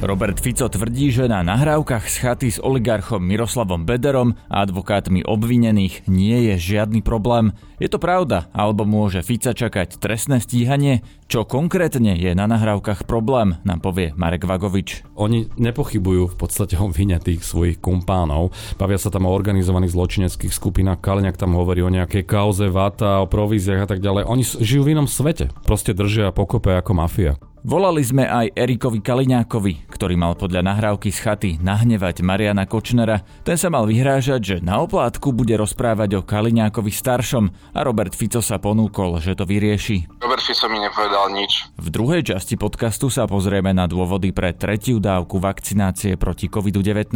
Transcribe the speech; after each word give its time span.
Robert 0.00 0.40
Fico 0.40 0.64
tvrdí, 0.64 1.12
že 1.12 1.28
na 1.28 1.44
nahrávkach 1.44 2.08
z 2.08 2.16
chaty 2.24 2.48
s 2.48 2.56
oligarchom 2.56 3.20
Miroslavom 3.20 3.84
Bederom 3.84 4.32
a 4.48 4.64
advokátmi 4.64 5.20
obvinených 5.28 6.08
nie 6.08 6.48
je 6.48 6.54
žiadny 6.56 7.04
problém. 7.04 7.52
Je 7.76 7.84
to 7.84 8.00
pravda, 8.00 8.48
alebo 8.56 8.88
môže 8.88 9.20
Fica 9.20 9.52
čakať 9.52 10.00
trestné 10.00 10.40
stíhanie? 10.40 11.04
Čo 11.28 11.44
konkrétne 11.44 12.16
je 12.16 12.32
na 12.32 12.48
nahrávkach 12.48 13.04
problém, 13.04 13.60
nám 13.60 13.84
povie 13.84 14.16
Marek 14.16 14.48
Vagovič. 14.48 15.04
Oni 15.20 15.52
nepochybujú 15.60 16.32
v 16.32 16.36
podstate 16.36 16.80
o 16.80 16.88
vine 16.88 17.20
tých 17.20 17.44
svojich 17.44 17.76
kumpánov. 17.76 18.56
Bavia 18.80 18.96
sa 18.96 19.12
tam 19.12 19.28
o 19.28 19.36
organizovaných 19.36 19.92
zločineckých 19.92 20.52
skupinách. 20.56 21.04
Kaliňak 21.04 21.36
tam 21.36 21.52
hovorí 21.60 21.84
o 21.84 21.92
nejakej 21.92 22.24
kauze, 22.24 22.72
vata, 22.72 23.20
o 23.20 23.28
províziách 23.28 23.84
a 23.84 23.88
tak 23.88 24.00
ďalej. 24.00 24.24
Oni 24.24 24.48
žijú 24.48 24.88
v 24.88 24.96
inom 24.96 25.04
svete. 25.04 25.52
Proste 25.68 25.92
držia 25.92 26.32
pokope 26.32 26.72
ako 26.72 26.96
mafia. 26.96 27.36
Volali 27.60 28.00
sme 28.00 28.24
aj 28.24 28.56
Erikovi 28.56 29.04
Kaliňákovi, 29.04 29.92
ktorý 29.92 30.16
mal 30.16 30.32
podľa 30.32 30.64
nahrávky 30.64 31.12
z 31.12 31.18
chaty 31.20 31.50
nahnevať 31.60 32.24
Mariana 32.24 32.64
Kočnera. 32.64 33.20
Ten 33.44 33.60
sa 33.60 33.68
mal 33.68 33.84
vyhrážať, 33.84 34.40
že 34.40 34.56
na 34.64 34.80
oplátku 34.80 35.28
bude 35.36 35.52
rozprávať 35.60 36.16
o 36.16 36.24
Kaliňákovi 36.24 36.88
staršom 36.88 37.76
a 37.76 37.80
Robert 37.84 38.16
Fico 38.16 38.40
sa 38.40 38.56
ponúkol, 38.56 39.20
že 39.20 39.36
to 39.36 39.44
vyrieši. 39.44 40.08
Robert 40.24 40.40
Fico 40.40 40.72
mi 40.72 40.80
nepovedal 40.80 41.36
nič. 41.36 41.68
V 41.76 41.88
druhej 41.92 42.32
časti 42.32 42.56
podcastu 42.56 43.12
sa 43.12 43.28
pozrieme 43.28 43.76
na 43.76 43.84
dôvody 43.84 44.32
pre 44.32 44.56
tretiu 44.56 44.96
dávku 44.96 45.36
vakcinácie 45.36 46.16
proti 46.16 46.48
COVID-19. 46.48 47.12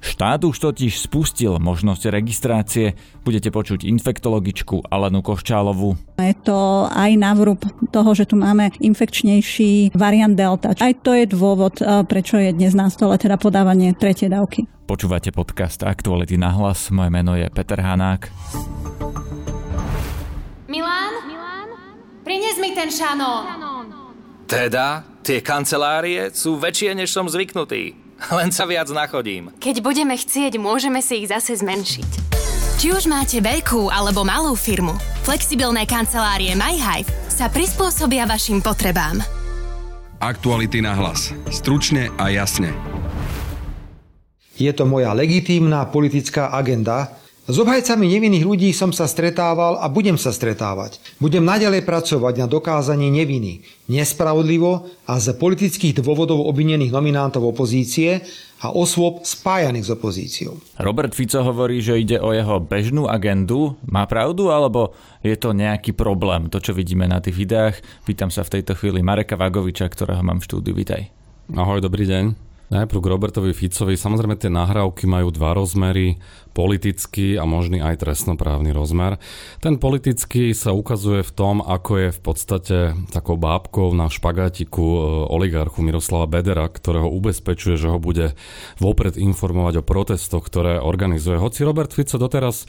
Štát 0.00 0.40
už 0.48 0.56
totiž 0.56 0.96
spustil 0.96 1.60
možnosť 1.60 2.08
registrácie. 2.08 2.96
Budete 3.20 3.52
počuť 3.52 3.84
infektologičku 3.84 4.88
Alenu 4.88 5.20
Koščálovu. 5.20 6.16
Je 6.16 6.36
to 6.40 6.88
aj 6.88 7.12
návrub 7.20 7.60
toho, 7.92 8.10
že 8.16 8.24
tu 8.24 8.40
máme 8.40 8.72
infekčnejší 8.80 9.92
variant 9.92 10.32
Delta. 10.32 10.72
Aj 10.80 10.94
to 11.04 11.12
je 11.12 11.28
dôvod, 11.28 11.84
eh, 11.84 12.00
prečo 12.08 12.40
je 12.40 12.56
dnes 12.56 12.72
na 12.72 12.88
stole 12.88 13.20
teda 13.20 13.36
podávanie 13.36 13.92
tretej 13.92 14.32
dávky. 14.32 14.64
Počúvate 14.88 15.30
podcast 15.36 15.84
Aktuality 15.84 16.40
na 16.40 16.50
hlas. 16.50 16.88
Moje 16.88 17.12
meno 17.12 17.36
je 17.36 17.46
Peter 17.52 17.78
Hanák. 17.78 18.32
Milán? 20.66 21.14
Milán? 21.28 21.68
Prines 22.24 22.56
mi 22.56 22.72
ten 22.72 22.88
šanón. 22.88 23.60
Teda, 24.50 25.06
tie 25.22 25.38
kancelárie 25.46 26.34
sú 26.34 26.58
väčšie, 26.58 26.98
než 26.98 27.14
som 27.14 27.30
zvyknutý. 27.30 28.09
Len 28.38 28.50
sa 28.52 28.68
viac 28.68 28.88
nachodím. 28.92 29.52
Keď 29.56 29.80
budeme 29.80 30.12
chcieť, 30.16 30.60
môžeme 30.60 31.00
si 31.00 31.24
ich 31.24 31.32
zase 31.32 31.56
zmenšiť. 31.60 32.10
Či 32.80 32.96
už 32.96 33.04
máte 33.12 33.44
veľkú 33.44 33.92
alebo 33.92 34.24
malú 34.24 34.56
firmu, 34.56 34.96
flexibilné 35.24 35.84
kancelárie 35.84 36.56
MyHive 36.56 37.08
sa 37.28 37.52
prispôsobia 37.52 38.24
vašim 38.24 38.64
potrebám. 38.64 39.20
Aktuality 40.20 40.84
na 40.84 40.96
hlas. 40.96 41.32
Stručne 41.48 42.12
a 42.20 42.28
jasne. 42.28 42.72
Je 44.60 44.68
to 44.76 44.84
moja 44.84 45.16
legitímna 45.16 45.88
politická 45.88 46.52
agenda, 46.52 47.16
s 47.48 47.56
obhajcami 47.56 48.04
nevinných 48.04 48.44
ľudí 48.44 48.68
som 48.76 48.92
sa 48.92 49.08
stretával 49.08 49.80
a 49.80 49.88
budem 49.88 50.20
sa 50.20 50.28
stretávať. 50.28 51.00
Budem 51.16 51.40
naďalej 51.40 51.88
pracovať 51.88 52.34
na 52.36 52.46
dokázanie 52.50 53.08
neviny, 53.08 53.64
nespravodlivo 53.88 54.92
a 55.08 55.16
z 55.16 55.32
politických 55.40 56.04
dôvodov 56.04 56.44
obvinených 56.44 56.92
nominantov 56.92 57.48
opozície 57.48 58.20
a 58.60 58.68
osôb 58.68 59.24
spájaných 59.24 59.88
s 59.88 59.90
opozíciou. 59.96 60.52
Robert 60.76 61.16
Fico 61.16 61.40
hovorí, 61.40 61.80
že 61.80 61.96
ide 61.96 62.20
o 62.20 62.36
jeho 62.36 62.60
bežnú 62.60 63.08
agendu. 63.08 63.72
Má 63.88 64.04
pravdu, 64.04 64.52
alebo 64.52 64.92
je 65.24 65.32
to 65.32 65.56
nejaký 65.56 65.96
problém, 65.96 66.52
to 66.52 66.60
čo 66.60 66.76
vidíme 66.76 67.08
na 67.08 67.24
tých 67.24 67.40
videách? 67.40 67.80
Pýtam 68.04 68.28
sa 68.28 68.44
v 68.44 68.60
tejto 68.60 68.76
chvíli 68.76 69.00
Mareka 69.00 69.40
Vagoviča, 69.40 69.88
ktorého 69.88 70.20
mám 70.20 70.44
v 70.44 70.46
štúdiu. 70.46 70.76
Vítaj. 70.76 71.08
Ahoj, 71.56 71.80
dobrý 71.80 72.04
deň. 72.04 72.50
Najprv 72.70 73.02
k 73.02 73.10
Robertovi 73.10 73.50
Ficovi. 73.50 73.98
Samozrejme 73.98 74.38
tie 74.38 74.46
nahrávky 74.46 75.02
majú 75.02 75.34
dva 75.34 75.58
rozmery, 75.58 76.22
politický 76.50 77.38
a 77.38 77.46
možný 77.46 77.78
aj 77.80 78.02
trestnoprávny 78.02 78.74
rozmer. 78.74 79.16
Ten 79.62 79.78
politický 79.78 80.52
sa 80.52 80.74
ukazuje 80.74 81.22
v 81.22 81.32
tom, 81.32 81.62
ako 81.62 81.92
je 81.96 82.08
v 82.10 82.20
podstate 82.20 82.76
takou 83.14 83.38
bábkou 83.38 83.94
na 83.94 84.10
špagátiku 84.10 84.82
e, 84.82 84.98
oligarchu 85.30 85.80
Miroslava 85.80 86.26
Bedera, 86.26 86.66
ktorého 86.66 87.08
ubezpečuje, 87.10 87.78
že 87.78 87.88
ho 87.88 88.02
bude 88.02 88.34
vopred 88.82 89.14
informovať 89.14 89.80
o 89.80 89.86
protestoch, 89.86 90.44
ktoré 90.46 90.82
organizuje. 90.82 91.38
Hoci 91.38 91.62
Robert 91.62 91.94
Fico 91.94 92.18
doteraz 92.18 92.66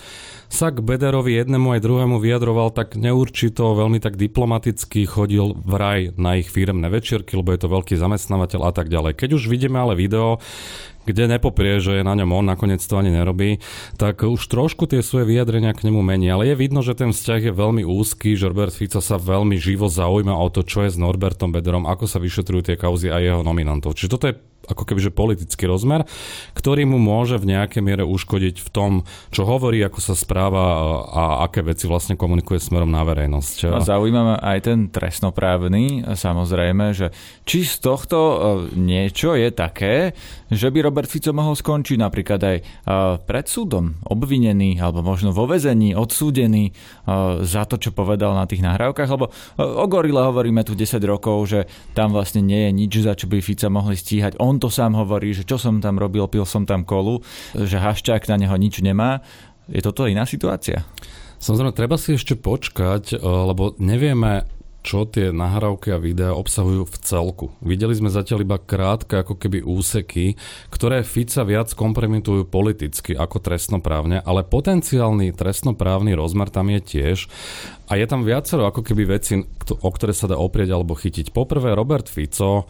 sa 0.52 0.68
k 0.68 0.84
Bederovi 0.84 1.40
jednému 1.40 1.74
aj 1.74 1.80
druhému 1.80 2.20
vyjadroval 2.20 2.75
tak 2.75 3.00
neurčito, 3.00 3.72
veľmi 3.72 4.03
tak 4.03 4.20
diplomaticky, 4.20 5.08
chodil 5.08 5.56
vraj 5.56 6.12
na 6.20 6.36
ich 6.38 6.52
firemné 6.52 6.91
večierky, 6.91 7.40
lebo 7.40 7.56
je 7.56 7.64
to 7.64 7.72
veľký 7.72 7.96
zamestnávateľ 7.96 8.62
a 8.68 8.72
tak 8.75 8.91
ďalej. 8.91 9.16
Keď 9.16 9.30
už 9.40 9.47
vidíme 9.47 9.80
ale 9.80 9.96
video, 9.96 10.44
kde 11.06 11.38
nepoprie, 11.38 11.81
že 11.81 12.01
je 12.01 12.03
na 12.06 12.13
ňom 12.17 12.29
on, 12.31 12.45
nakoniec 12.45 12.81
to 12.81 13.00
ani 13.00 13.09
nerobí, 13.09 13.62
tak 13.97 14.22
už 14.22 14.41
trošku 14.45 14.85
tie 14.85 15.01
svoje 15.01 15.25
vyjadrenia 15.29 15.73
k 15.73 15.89
nemu 15.89 16.01
mení. 16.01 16.29
Ale 16.29 16.51
je 16.51 16.56
vidno, 16.59 16.85
že 16.85 16.97
ten 16.97 17.16
vzťah 17.16 17.51
je 17.51 17.53
veľmi 17.53 17.84
úzky, 17.88 18.38
že 18.38 18.51
Robert 18.51 18.75
Fico 18.75 19.01
sa 19.01 19.17
veľmi 19.17 19.57
živo 19.57 19.90
zaujíma 19.90 20.35
o 20.35 20.47
to, 20.53 20.61
čo 20.61 20.85
je 20.85 20.94
s 20.94 21.01
Norbertom 21.01 21.50
Bederom, 21.50 21.90
ako 21.90 22.06
sa 22.06 22.22
vyšetrujú 22.22 22.72
tie 22.72 22.75
kauzy 22.78 23.09
a 23.09 23.17
jeho 23.17 23.41
nominantov. 23.41 23.97
Čiže 23.97 24.11
toto 24.11 24.25
je 24.29 24.50
ako 24.69 24.83
kebyže 24.85 25.11
politický 25.11 25.66
rozmer, 25.66 26.05
ktorý 26.53 26.85
mu 26.85 27.01
môže 27.01 27.38
v 27.41 27.57
nejakej 27.57 27.81
miere 27.81 28.03
uškodiť 28.05 28.61
v 28.61 28.69
tom, 28.69 28.91
čo 29.33 29.47
hovorí, 29.47 29.81
ako 29.81 29.99
sa 30.01 30.13
správa 30.13 30.63
a 31.11 31.23
aké 31.45 31.66
veci 31.66 31.89
vlastne 31.89 32.13
komunikuje 32.17 32.61
smerom 32.61 32.89
na 32.89 33.01
verejnosť. 33.01 33.57
No, 33.72 33.81
zaujíma 33.81 34.41
aj 34.41 34.59
ten 34.61 34.79
trestnoprávny, 34.89 36.05
samozrejme, 36.13 36.94
že 36.94 37.13
či 37.47 37.66
z 37.66 37.81
tohto 37.81 38.17
e, 38.17 38.35
niečo 38.77 39.33
je 39.33 39.49
také, 39.51 40.13
že 40.51 40.67
by 40.67 40.83
Robert 40.83 41.09
Fico 41.09 41.31
mohol 41.31 41.55
skončiť 41.55 41.97
napríklad 41.97 42.41
aj 42.41 42.57
e, 42.59 42.63
pred 43.23 43.45
súdom, 43.47 43.97
obvinený 44.07 44.78
alebo 44.79 45.01
možno 45.01 45.31
vo 45.31 45.47
vezení, 45.47 45.95
odsúdený 45.95 46.72
e, 46.72 46.73
za 47.43 47.63
to, 47.67 47.79
čo 47.79 47.95
povedal 47.95 48.35
na 48.35 48.45
tých 48.45 48.63
nahrávkach, 48.63 49.09
lebo 49.09 49.31
o 49.57 49.85
Gorile 49.88 50.22
hovoríme 50.23 50.63
tu 50.67 50.75
10 50.75 51.01
rokov, 51.07 51.38
že 51.49 51.59
tam 51.95 52.11
vlastne 52.11 52.43
nie 52.43 52.67
je 52.67 52.72
nič, 52.72 52.93
za 53.03 53.13
čo 53.16 53.25
by 53.28 53.39
Fica 53.43 53.67
mohli 53.72 53.95
stíhať. 53.95 54.38
On 54.39 54.50
on 54.51 54.59
to 54.59 54.67
sám 54.67 55.00
hovorí, 55.00 55.31
že 55.31 55.47
čo 55.47 55.56
som 55.56 55.79
tam 55.79 55.95
robil, 55.95 56.28
pil 56.28 56.44
som 56.44 56.67
tam 56.67 56.84
kolu, 56.84 57.23
že 57.56 57.79
Haščák 57.79 58.28
na 58.28 58.35
neho 58.35 58.56
nič 58.59 58.84
nemá. 58.84 59.23
Je 59.72 59.79
toto 59.79 60.03
iná 60.03 60.28
situácia? 60.28 60.84
Samozrejme, 61.39 61.72
treba 61.72 61.95
si 61.95 62.19
ešte 62.19 62.35
počkať, 62.35 63.16
eh, 63.16 63.19
lebo 63.23 63.79
nevieme, 63.79 64.44
čo 64.81 65.06
tie 65.06 65.29
nahrávky 65.29 65.94
a 65.94 66.01
videá 66.01 66.34
obsahujú 66.34 66.90
v 66.90 66.97
celku. 67.06 67.45
Videli 67.61 67.94
sme 67.94 68.09
zatiaľ 68.09 68.41
iba 68.41 68.57
krátke 68.57 69.22
ako 69.22 69.38
keby 69.38 69.61
úseky, 69.61 70.34
ktoré 70.73 71.06
Fica 71.06 71.45
viac 71.45 71.69
kompromitujú 71.78 72.50
politicky 72.50 73.13
ako 73.13 73.38
trestnoprávne, 73.45 74.25
ale 74.25 74.41
potenciálny 74.41 75.38
trestnoprávny 75.38 76.17
rozmer 76.17 76.50
tam 76.50 76.73
je 76.73 76.81
tiež 76.81 77.29
a 77.94 77.94
je 77.94 78.06
tam 78.09 78.25
viacero 78.25 78.66
ako 78.66 78.81
keby 78.81 79.22
veci, 79.22 79.45
o 79.69 79.90
ktoré 79.94 80.17
sa 80.17 80.25
dá 80.25 80.41
oprieť 80.41 80.73
alebo 80.73 80.97
chytiť. 80.97 81.29
Poprvé 81.29 81.78
Robert 81.78 82.09
Fico 82.09 82.66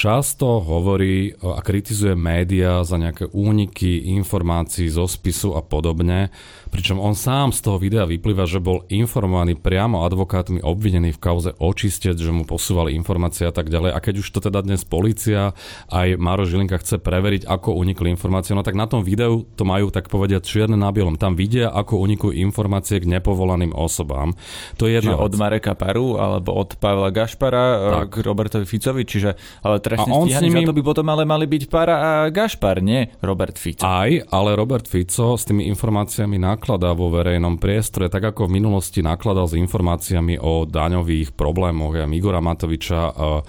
často 0.00 0.64
hovorí 0.64 1.36
a 1.44 1.60
kritizuje 1.60 2.16
médiá 2.16 2.80
za 2.88 2.96
nejaké 2.96 3.28
úniky 3.36 4.08
informácií 4.16 4.88
zo 4.88 5.04
spisu 5.04 5.52
a 5.52 5.60
podobne 5.60 6.32
pričom 6.70 7.02
on 7.02 7.18
sám 7.18 7.50
z 7.50 7.60
toho 7.66 7.76
videa 7.82 8.06
vyplýva, 8.06 8.46
že 8.46 8.62
bol 8.62 8.86
informovaný 8.86 9.58
priamo 9.58 10.06
advokátmi 10.06 10.62
obvinený 10.62 11.18
v 11.18 11.22
kauze 11.22 11.50
očistec, 11.58 12.14
že 12.14 12.30
mu 12.30 12.46
posúvali 12.46 12.94
informácie 12.94 13.44
a 13.44 13.52
tak 13.52 13.68
ďalej. 13.68 13.90
A 13.90 13.98
keď 13.98 14.22
už 14.22 14.28
to 14.30 14.38
teda 14.38 14.62
dnes 14.62 14.86
policia 14.86 15.52
aj 15.90 16.14
Maro 16.16 16.46
Žilinka 16.46 16.78
chce 16.78 17.02
preveriť, 17.02 17.50
ako 17.50 17.74
unikli 17.74 18.08
informácie, 18.14 18.54
no 18.54 18.62
tak 18.62 18.78
na 18.78 18.86
tom 18.86 19.02
videu 19.02 19.42
to 19.58 19.66
majú 19.66 19.90
tak 19.90 20.06
povediať 20.06 20.46
čierne 20.46 20.78
na 20.78 20.94
bielom. 20.94 21.18
Tam 21.18 21.34
vidia, 21.34 21.74
ako 21.74 21.98
unikujú 21.98 22.32
informácie 22.38 23.02
k 23.02 23.10
nepovolaným 23.10 23.74
osobám. 23.74 24.38
To 24.78 24.86
je 24.86 25.02
jedna 25.02 25.18
od 25.18 25.34
Mareka 25.34 25.74
Paru 25.74 26.22
alebo 26.22 26.54
od 26.54 26.78
Pavla 26.78 27.10
Gašpara 27.10 27.66
e, 27.66 27.76
tak. 28.06 28.06
k 28.14 28.14
Robertovi 28.22 28.64
Ficovi, 28.64 29.02
čiže 29.02 29.34
ale 29.66 29.82
trestne 29.82 30.14
stíhaní 30.14 30.54
nimi... 30.54 30.68
to 30.68 30.76
by 30.76 30.82
potom 30.86 31.06
ale 31.10 31.26
mali 31.26 31.50
byť 31.50 31.62
Para 31.66 31.96
a 31.98 32.10
Gašpar, 32.30 32.78
nie 32.84 33.10
Robert 33.24 33.58
Fico. 33.58 33.82
Aj, 33.82 34.10
ale 34.30 34.54
Robert 34.54 34.86
Fico 34.86 35.34
s 35.34 35.42
tými 35.48 35.66
informáciami 35.72 36.38
na 36.38 36.59
nakladá 36.60 36.92
vo 36.92 37.08
verejnom 37.08 37.56
priestore, 37.56 38.12
tak 38.12 38.36
ako 38.36 38.44
v 38.44 38.60
minulosti 38.60 39.00
nakladal 39.00 39.48
s 39.48 39.56
informáciami 39.56 40.36
o 40.36 40.68
daňových 40.68 41.32
problémoch 41.32 41.96
ja 41.96 42.04
Igora 42.04 42.44
Matoviča 42.44 43.00
a, 43.08 43.40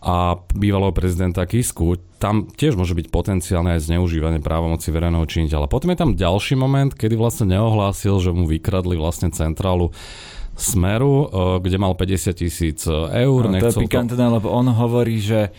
a 0.00 0.16
bývalého 0.56 0.96
prezidenta 0.96 1.44
Kisku, 1.44 2.00
tam 2.16 2.48
tiež 2.48 2.80
môže 2.80 2.96
byť 2.96 3.12
potenciálne 3.12 3.76
aj 3.76 3.92
zneužívanie 3.92 4.40
právomoci 4.40 4.88
verejného 4.88 5.28
činiteľa. 5.28 5.68
Potom 5.68 5.92
je 5.92 6.00
tam 6.00 6.16
ďalší 6.16 6.56
moment, 6.56 6.96
kedy 6.96 7.20
vlastne 7.20 7.52
neohlásil, 7.52 8.16
že 8.16 8.32
mu 8.32 8.48
vykradli 8.48 8.96
vlastne 8.96 9.28
centrálu 9.28 9.92
Smeru, 10.58 11.30
kde 11.62 11.78
mal 11.78 11.94
50 11.94 12.34
tisíc 12.34 12.82
eur. 12.90 13.40
No, 13.46 13.62
to 13.62 13.70
je 13.70 13.86
pikantné, 13.86 14.18
to... 14.18 14.34
lebo 14.42 14.50
on 14.50 14.66
hovorí, 14.74 15.22
že 15.22 15.54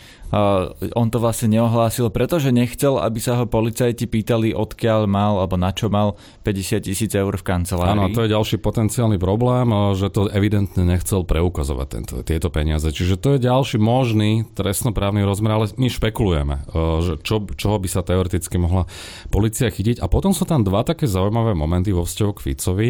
on 0.94 1.08
to 1.10 1.18
vlastne 1.18 1.58
neohlásil, 1.58 2.14
pretože 2.14 2.54
nechcel, 2.54 3.02
aby 3.02 3.18
sa 3.18 3.42
ho 3.42 3.50
policajti 3.50 4.06
pýtali, 4.06 4.54
odkiaľ 4.54 5.10
mal 5.10 5.42
alebo 5.42 5.58
na 5.58 5.74
čo 5.74 5.90
mal 5.90 6.20
50 6.46 6.86
tisíc 6.86 7.12
eur 7.18 7.34
v 7.34 7.44
kancelárii. 7.46 7.98
Áno, 7.98 8.14
to 8.14 8.26
je 8.26 8.34
ďalší 8.34 8.62
potenciálny 8.62 9.18
problém, 9.18 9.70
že 9.98 10.14
to 10.14 10.30
evidentne 10.30 10.86
nechcel 10.86 11.26
preukazovať 11.26 11.88
tento, 11.90 12.16
tieto 12.22 12.50
peniaze. 12.54 12.90
Čiže 12.94 13.18
to 13.18 13.30
je 13.38 13.40
ďalší 13.42 13.82
možný 13.82 14.46
trestnoprávny 14.54 15.26
rozmer, 15.26 15.52
ale 15.54 15.66
my 15.78 15.88
špekulujeme, 15.90 16.56
že 17.02 17.14
čo, 17.26 17.42
čoho 17.58 17.78
by 17.82 17.90
sa 17.90 18.06
teoreticky 18.06 18.62
mohla 18.62 18.86
policia 19.34 19.70
chytiť. 19.70 20.02
A 20.04 20.06
potom 20.12 20.36
sú 20.36 20.46
tam 20.46 20.62
dva 20.62 20.86
také 20.86 21.10
zaujímavé 21.10 21.58
momenty 21.58 21.90
vo 21.90 22.06
vzťahu 22.06 22.32
k 22.38 22.44
Ficovi, 22.52 22.90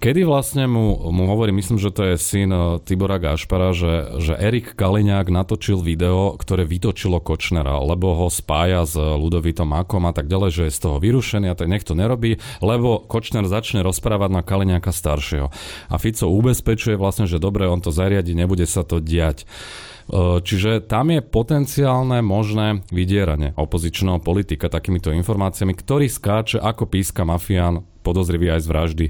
kedy 0.00 0.24
vlastne 0.24 0.64
mu, 0.70 0.96
mu 1.12 1.28
hovorí, 1.28 1.52
myslím, 1.52 1.76
že 1.80 1.92
to 1.92 2.02
je 2.12 2.14
syn 2.16 2.50
Tibora 2.84 3.18
Gašpara, 3.20 3.72
že, 3.74 4.20
že 4.20 4.34
Erik 4.36 4.76
Kaliňák 4.76 5.28
natočil 5.28 5.80
video, 5.80 6.36
ktoré 6.36 6.55
vytočilo 6.64 7.20
Kočnera, 7.20 7.76
lebo 7.84 8.16
ho 8.16 8.32
spája 8.32 8.88
s 8.88 8.96
Ludovitom 8.96 9.68
Makom 9.68 10.08
a 10.08 10.16
tak 10.16 10.30
ďalej, 10.30 10.50
že 10.54 10.62
je 10.70 10.76
z 10.76 10.80
toho 10.80 10.96
vyrušený 11.02 11.52
a 11.52 11.58
tak 11.58 11.68
nech 11.68 11.84
to 11.84 11.92
nerobí, 11.92 12.40
lebo 12.64 13.04
Kočner 13.04 13.44
začne 13.44 13.84
rozprávať 13.84 14.30
na 14.32 14.40
Kaliňáka 14.40 14.94
staršieho. 14.94 15.52
A 15.90 15.94
Fico 16.00 16.30
ubezpečuje 16.30 16.96
vlastne, 16.96 17.28
že 17.28 17.42
dobre, 17.42 17.66
on 17.68 17.82
to 17.82 17.92
zariadi, 17.92 18.32
nebude 18.32 18.64
sa 18.64 18.86
to 18.86 19.02
diať. 19.02 19.42
E, 19.42 20.38
čiže 20.38 20.86
tam 20.86 21.10
je 21.10 21.20
potenciálne 21.20 22.22
možné 22.22 22.86
vydieranie 22.94 23.58
opozičného 23.58 24.22
politika 24.22 24.70
takýmito 24.70 25.10
informáciami, 25.10 25.74
ktorý 25.74 26.06
skáče 26.06 26.62
ako 26.62 26.86
píska 26.86 27.26
mafián 27.26 27.82
podozrivý 28.06 28.54
aj 28.54 28.62
z 28.62 28.68
vraždy 28.70 29.06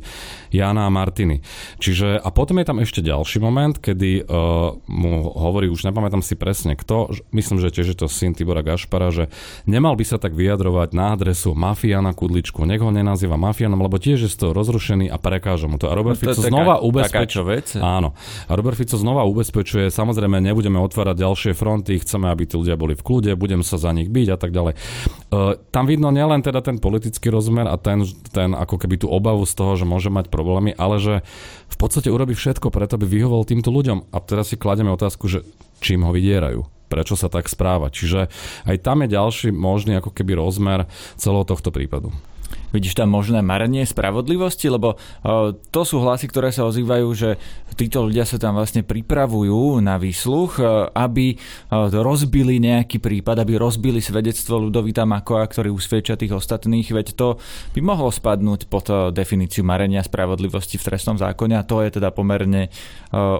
Jana 0.56 0.88
a 0.88 0.90
Martiny. 0.90 1.44
Čiže, 1.76 2.16
a 2.16 2.28
potom 2.32 2.56
je 2.56 2.64
tam 2.64 2.80
ešte 2.80 3.04
ďalší 3.04 3.44
moment, 3.44 3.76
kedy 3.76 4.24
uh, 4.24 4.72
mu 4.88 5.28
hovorí, 5.36 5.68
už 5.68 5.84
nepamätám 5.84 6.24
si 6.24 6.32
presne 6.32 6.72
kto, 6.72 7.12
myslím, 7.36 7.60
že 7.60 7.68
tiež 7.68 7.92
je 7.92 7.98
to 8.00 8.08
syn 8.08 8.32
Tibora 8.32 8.64
Gašpara, 8.64 9.12
že 9.12 9.28
nemal 9.68 9.92
by 10.00 10.04
sa 10.08 10.16
tak 10.16 10.32
vyjadrovať 10.32 10.96
na 10.96 11.12
adresu 11.12 11.52
mafiana 11.52 12.16
Kudličku. 12.16 12.64
Nech 12.64 12.80
ho 12.80 12.88
nenazýva 12.88 13.36
mafianom, 13.36 13.76
lebo 13.76 14.00
tiež 14.00 14.24
je 14.24 14.30
z 14.32 14.36
toho 14.40 14.52
rozrušený 14.56 15.12
a 15.12 15.20
prekáža 15.20 15.68
mu 15.68 15.76
to. 15.76 15.92
A 15.92 15.94
Robert 15.98 16.16
no, 16.16 16.32
Fico 16.32 16.40
taká, 16.40 16.48
znova 16.48 16.80
ubezpečuje. 16.80 17.82
Áno. 17.82 18.16
A 18.48 18.52
Robert 18.56 18.78
Fico 18.80 18.96
znova 18.96 19.28
ubezpečuje, 19.28 19.92
samozrejme 19.92 20.40
nebudeme 20.40 20.80
otvárať 20.80 21.20
ďalšie 21.20 21.52
fronty, 21.52 22.00
chceme, 22.00 22.30
aby 22.30 22.48
tí 22.48 22.54
ľudia 22.56 22.78
boli 22.78 22.94
v 22.94 23.02
kľude, 23.02 23.34
budem 23.36 23.60
sa 23.60 23.76
za 23.76 23.90
nich 23.90 24.08
byť 24.08 24.28
a 24.32 24.36
tak 24.38 24.50
ďalej. 24.54 24.74
Uh, 25.26 25.58
tam 25.74 25.84
vidno 25.90 26.08
nielen 26.14 26.40
teda 26.40 26.62
ten 26.62 26.78
politický 26.78 27.28
rozmer 27.28 27.66
a 27.66 27.76
ten, 27.76 28.06
ten 28.30 28.54
ako 28.54 28.78
keby 28.86 29.02
tú 29.02 29.10
obavu 29.10 29.42
z 29.42 29.58
toho, 29.58 29.74
že 29.74 29.82
môže 29.82 30.08
mať 30.14 30.30
problémy, 30.30 30.70
ale 30.78 31.02
že 31.02 31.14
v 31.66 31.76
podstate 31.76 32.08
urobí 32.08 32.38
všetko 32.38 32.70
preto, 32.70 32.94
aby 32.94 33.10
vyhoval 33.10 33.42
týmto 33.42 33.74
ľuďom. 33.74 34.14
A 34.14 34.16
teraz 34.22 34.54
si 34.54 34.56
kladieme 34.56 34.94
otázku, 34.94 35.26
že 35.26 35.42
čím 35.82 36.06
ho 36.06 36.14
vydierajú 36.14 36.62
prečo 36.86 37.18
sa 37.18 37.26
tak 37.26 37.50
správa. 37.50 37.90
Čiže 37.90 38.30
aj 38.62 38.76
tam 38.78 39.02
je 39.02 39.10
ďalší 39.10 39.48
možný 39.50 39.98
ako 39.98 40.14
keby 40.14 40.38
rozmer 40.38 40.86
celého 41.18 41.42
tohto 41.42 41.74
prípadu. 41.74 42.14
Vidíš 42.74 42.98
tam 42.98 43.14
možné 43.14 43.42
marenie 43.44 43.86
spravodlivosti? 43.86 44.66
Lebo 44.70 44.98
to 45.70 45.80
sú 45.86 46.02
hlasy, 46.02 46.26
ktoré 46.26 46.50
sa 46.50 46.66
ozývajú, 46.66 47.08
že 47.14 47.38
títo 47.76 48.08
ľudia 48.08 48.24
sa 48.24 48.40
tam 48.40 48.56
vlastne 48.56 48.80
pripravujú 48.82 49.84
na 49.84 50.00
výsluch, 50.00 50.58
aby 50.96 51.36
rozbili 51.92 52.56
nejaký 52.56 52.98
prípad, 52.98 53.44
aby 53.44 53.60
rozbili 53.60 54.00
svedectvo 54.00 54.56
Ludovita 54.58 55.04
Makoa, 55.04 55.44
ktorý 55.44 55.70
usvedčia 55.70 56.16
tých 56.16 56.32
ostatných, 56.32 56.88
veď 56.88 57.06
to 57.12 57.36
by 57.76 57.80
mohlo 57.84 58.08
spadnúť 58.08 58.66
pod 58.72 58.88
definíciu 59.12 59.60
marenia 59.60 60.00
spravodlivosti 60.00 60.80
v 60.80 60.86
trestnom 60.88 61.20
zákone 61.20 61.54
a 61.54 61.66
to 61.68 61.84
je 61.84 62.00
teda 62.00 62.08
pomerne 62.10 62.72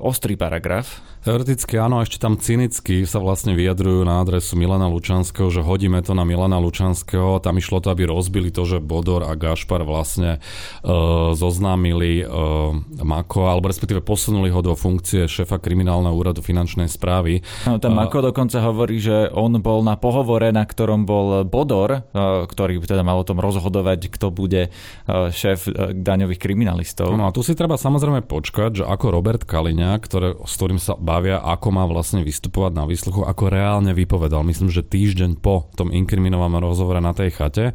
ostrý 0.04 0.36
paragraf. 0.36 1.00
Teoreticky 1.26 1.74
áno, 1.74 1.98
ešte 2.06 2.22
tam 2.22 2.38
cynicky 2.38 3.02
sa 3.02 3.18
vlastne 3.18 3.58
vyjadrujú 3.58 4.06
na 4.06 4.22
adresu 4.22 4.54
Milana 4.54 4.86
Lučanského, 4.86 5.50
že 5.50 5.58
hodíme 5.58 5.98
to 5.98 6.14
na 6.14 6.22
Milana 6.22 6.62
Lučanského. 6.62 7.42
Tam 7.42 7.58
išlo 7.58 7.82
to, 7.82 7.90
aby 7.90 8.06
rozbili 8.06 8.54
to, 8.54 8.62
že 8.62 8.78
Bodor 8.78 9.26
a 9.26 9.34
Gašpar 9.34 9.82
vlastne 9.82 10.38
uh, 10.38 11.34
zoznámili 11.34 12.22
uh, 12.22 12.78
Mako, 13.02 13.50
alebo 13.50 13.66
respektíve 13.66 14.06
posunuli 14.06 14.54
ho 14.54 14.62
do 14.62 14.78
funkcie 14.78 15.26
šéfa 15.26 15.58
kriminálneho 15.58 16.14
úradu 16.14 16.46
finančnej 16.46 16.86
správy. 16.86 17.42
No, 17.66 17.82
ten 17.82 17.90
uh, 17.90 18.06
Mako 18.06 18.30
dokonca 18.30 18.62
hovorí, 18.62 19.02
že 19.02 19.26
on 19.34 19.58
bol 19.58 19.82
na 19.82 19.98
pohovore, 19.98 20.54
na 20.54 20.62
ktorom 20.62 21.10
bol 21.10 21.42
Bodor, 21.42 22.06
uh, 22.06 22.46
ktorý 22.46 22.78
teda 22.86 23.02
mal 23.02 23.18
o 23.18 23.26
tom 23.26 23.42
rozhodovať, 23.42 24.14
kto 24.14 24.30
bude 24.30 24.70
uh, 24.70 25.34
šéf 25.34 25.66
uh, 25.74 25.90
daňových 25.90 26.38
kriminalistov. 26.38 27.18
No 27.18 27.26
a 27.26 27.34
tu 27.34 27.42
si 27.42 27.58
treba 27.58 27.74
samozrejme 27.74 28.22
počkať, 28.22 28.70
že 28.78 28.84
ako 28.86 29.10
Robert 29.10 29.42
Kaliňák, 29.42 29.98
ktoré, 30.06 30.38
s 30.38 30.54
ktorým 30.54 30.78
sa 30.78 30.94
bavia, 31.16 31.40
ako 31.40 31.68
má 31.72 31.88
vlastne 31.88 32.20
vystupovať 32.20 32.72
na 32.76 32.84
výsluchu, 32.84 33.24
ako 33.24 33.48
reálne 33.48 33.96
vypovedal. 33.96 34.44
Myslím, 34.44 34.68
že 34.68 34.84
týždeň 34.84 35.40
po 35.40 35.72
tom 35.72 35.88
inkriminovanom 35.88 36.60
rozhovore 36.60 37.00
na 37.00 37.16
tej 37.16 37.32
chate. 37.32 37.72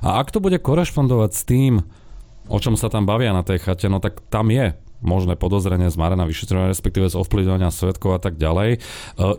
A 0.00 0.16
ak 0.16 0.32
to 0.32 0.40
bude 0.40 0.56
korešpondovať 0.56 1.30
s 1.36 1.42
tým, 1.44 1.84
o 2.48 2.58
čom 2.58 2.80
sa 2.80 2.88
tam 2.88 3.04
bavia 3.04 3.36
na 3.36 3.44
tej 3.44 3.60
chate, 3.60 3.92
no 3.92 4.00
tak 4.00 4.24
tam 4.32 4.48
je 4.48 4.72
možné 5.00 5.36
podozrenie 5.36 5.88
z 5.88 5.96
Marena 5.96 6.28
vyšetrovania, 6.28 6.72
respektíve 6.72 7.08
z 7.08 7.16
ovplyvňovania 7.16 7.72
svetkov 7.72 8.16
a 8.16 8.20
tak 8.20 8.36
ďalej. 8.36 8.70
E, 8.76 8.78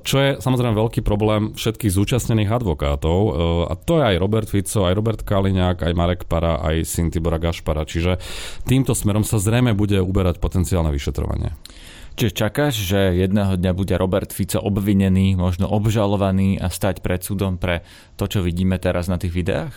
čo 0.02 0.16
je 0.18 0.30
samozrejme 0.42 0.74
veľký 0.74 1.06
problém 1.06 1.54
všetkých 1.54 1.94
zúčastnených 1.94 2.50
advokátov. 2.50 3.18
E, 3.22 3.32
a 3.70 3.74
to 3.78 4.02
je 4.02 4.04
aj 4.10 4.16
Robert 4.18 4.50
Fico, 4.50 4.90
aj 4.90 4.98
Robert 4.98 5.22
Kaliňák, 5.22 5.86
aj 5.86 5.94
Marek 5.94 6.22
Para, 6.26 6.58
aj 6.66 6.82
syn 6.86 7.14
Tibora 7.14 7.38
Gašpara. 7.38 7.86
Čiže 7.86 8.18
týmto 8.66 8.98
smerom 8.98 9.22
sa 9.22 9.38
zrejme 9.38 9.78
bude 9.78 10.02
uberať 10.02 10.42
potenciálne 10.42 10.90
vyšetrovanie. 10.90 11.54
Čiže 12.19 12.38
čakáš, 12.38 12.74
že 12.75 13.16
jedného 13.16 13.56
dňa 13.56 13.72
bude 13.72 13.96
Robert 13.96 14.36
Fico 14.36 14.60
obvinený, 14.60 15.40
možno 15.40 15.72
obžalovaný 15.72 16.60
a 16.60 16.68
stať 16.68 17.00
pred 17.00 17.24
súdom 17.24 17.56
pre 17.56 17.88
to, 18.19 18.28
čo 18.28 18.44
vidíme 18.44 18.75
teraz 18.78 19.08
na 19.08 19.16
tých 19.16 19.31
videách? 19.31 19.74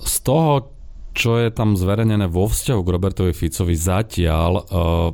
Z 0.00 0.16
toho, 0.24 0.72
čo 1.16 1.40
je 1.40 1.48
tam 1.48 1.76
zverejnené 1.76 2.28
vo 2.28 2.48
vzťahu 2.48 2.80
k 2.84 2.92
Robertovi 2.92 3.32
Ficovi 3.32 3.72
zatiaľ, 3.72 4.52
uh, 4.68 5.10